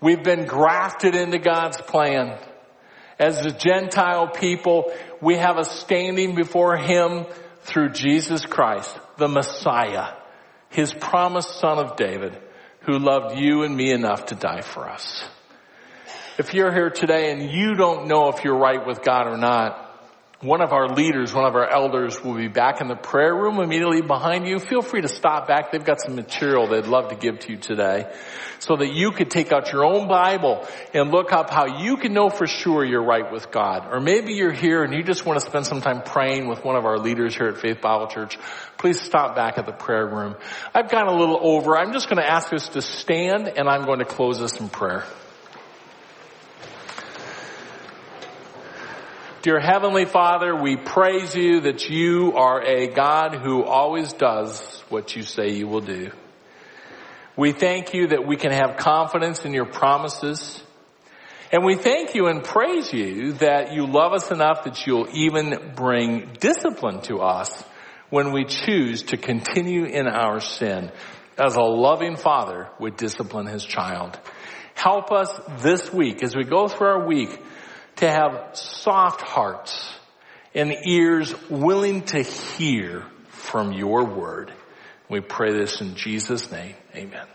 We've 0.00 0.22
been 0.22 0.44
grafted 0.44 1.14
into 1.14 1.38
God's 1.38 1.80
plan. 1.80 2.38
As 3.18 3.40
the 3.40 3.50
Gentile 3.50 4.28
people, 4.28 4.92
we 5.22 5.36
have 5.36 5.56
a 5.56 5.64
standing 5.64 6.34
before 6.34 6.76
Him 6.76 7.26
through 7.62 7.90
Jesus 7.90 8.44
Christ, 8.44 8.94
the 9.16 9.28
Messiah, 9.28 10.14
His 10.68 10.92
promised 10.92 11.58
son 11.58 11.78
of 11.78 11.96
David, 11.96 12.38
who 12.80 12.98
loved 12.98 13.38
you 13.38 13.62
and 13.62 13.76
me 13.76 13.90
enough 13.90 14.26
to 14.26 14.34
die 14.34 14.60
for 14.60 14.88
us. 14.88 15.26
If 16.38 16.52
you're 16.52 16.72
here 16.72 16.90
today 16.90 17.32
and 17.32 17.50
you 17.50 17.74
don't 17.74 18.08
know 18.08 18.28
if 18.28 18.44
you're 18.44 18.58
right 18.58 18.86
with 18.86 19.02
God 19.02 19.26
or 19.26 19.38
not, 19.38 19.85
one 20.42 20.60
of 20.60 20.72
our 20.72 20.88
leaders, 20.88 21.32
one 21.32 21.46
of 21.46 21.54
our 21.54 21.66
elders 21.66 22.22
will 22.22 22.34
be 22.34 22.48
back 22.48 22.82
in 22.82 22.88
the 22.88 22.94
prayer 22.94 23.34
room 23.34 23.58
immediately 23.58 24.02
behind 24.02 24.46
you. 24.46 24.58
Feel 24.58 24.82
free 24.82 25.00
to 25.00 25.08
stop 25.08 25.48
back. 25.48 25.72
They've 25.72 25.82
got 25.82 26.02
some 26.02 26.14
material 26.14 26.66
they'd 26.66 26.86
love 26.86 27.08
to 27.08 27.16
give 27.16 27.38
to 27.40 27.52
you 27.52 27.58
today 27.58 28.12
so 28.58 28.76
that 28.76 28.92
you 28.92 29.12
could 29.12 29.30
take 29.30 29.50
out 29.50 29.72
your 29.72 29.86
own 29.86 30.08
Bible 30.08 30.66
and 30.92 31.10
look 31.10 31.32
up 31.32 31.48
how 31.48 31.80
you 31.80 31.96
can 31.96 32.12
know 32.12 32.28
for 32.28 32.46
sure 32.46 32.84
you're 32.84 33.04
right 33.04 33.32
with 33.32 33.50
God. 33.50 33.88
Or 33.90 33.98
maybe 33.98 34.34
you're 34.34 34.52
here 34.52 34.82
and 34.84 34.92
you 34.92 35.02
just 35.02 35.24
want 35.24 35.40
to 35.40 35.46
spend 35.46 35.66
some 35.66 35.80
time 35.80 36.02
praying 36.02 36.48
with 36.48 36.62
one 36.64 36.76
of 36.76 36.84
our 36.84 36.98
leaders 36.98 37.34
here 37.34 37.48
at 37.48 37.56
Faith 37.56 37.80
Bible 37.80 38.08
Church. 38.08 38.38
Please 38.76 39.00
stop 39.00 39.36
back 39.36 39.56
at 39.56 39.64
the 39.64 39.72
prayer 39.72 40.06
room. 40.06 40.36
I've 40.74 40.90
gone 40.90 41.08
a 41.08 41.16
little 41.16 41.38
over. 41.40 41.78
I'm 41.78 41.94
just 41.94 42.10
going 42.10 42.22
to 42.22 42.30
ask 42.30 42.52
us 42.52 42.68
to 42.70 42.82
stand 42.82 43.48
and 43.48 43.70
I'm 43.70 43.86
going 43.86 44.00
to 44.00 44.04
close 44.04 44.38
this 44.38 44.60
in 44.60 44.68
prayer. 44.68 45.04
Dear 49.46 49.60
Heavenly 49.60 50.06
Father, 50.06 50.56
we 50.56 50.74
praise 50.74 51.36
you 51.36 51.60
that 51.60 51.88
you 51.88 52.32
are 52.34 52.60
a 52.64 52.88
God 52.88 53.36
who 53.36 53.62
always 53.62 54.12
does 54.12 54.60
what 54.88 55.14
you 55.14 55.22
say 55.22 55.52
you 55.52 55.68
will 55.68 55.82
do. 55.82 56.10
We 57.36 57.52
thank 57.52 57.94
you 57.94 58.08
that 58.08 58.26
we 58.26 58.34
can 58.34 58.50
have 58.50 58.76
confidence 58.76 59.44
in 59.44 59.54
your 59.54 59.66
promises. 59.66 60.60
And 61.52 61.64
we 61.64 61.76
thank 61.76 62.16
you 62.16 62.26
and 62.26 62.42
praise 62.42 62.92
you 62.92 63.34
that 63.34 63.72
you 63.72 63.86
love 63.86 64.14
us 64.14 64.32
enough 64.32 64.64
that 64.64 64.84
you'll 64.84 65.10
even 65.12 65.74
bring 65.76 66.32
discipline 66.40 67.02
to 67.02 67.18
us 67.18 67.62
when 68.10 68.32
we 68.32 68.46
choose 68.46 69.04
to 69.04 69.16
continue 69.16 69.84
in 69.84 70.08
our 70.08 70.40
sin 70.40 70.90
as 71.38 71.54
a 71.54 71.62
loving 71.62 72.16
father 72.16 72.68
would 72.80 72.96
discipline 72.96 73.46
his 73.46 73.64
child. 73.64 74.18
Help 74.74 75.12
us 75.12 75.30
this 75.60 75.92
week 75.92 76.24
as 76.24 76.34
we 76.34 76.42
go 76.42 76.66
through 76.66 76.88
our 76.88 77.06
week 77.06 77.40
to 77.96 78.10
have 78.10 78.50
soft 78.56 79.22
hearts 79.22 79.92
and 80.54 80.74
ears 80.86 81.34
willing 81.50 82.02
to 82.02 82.22
hear 82.22 83.04
from 83.28 83.72
your 83.72 84.04
word. 84.04 84.52
We 85.08 85.20
pray 85.20 85.52
this 85.52 85.80
in 85.80 85.94
Jesus' 85.94 86.50
name. 86.50 86.74
Amen. 86.94 87.26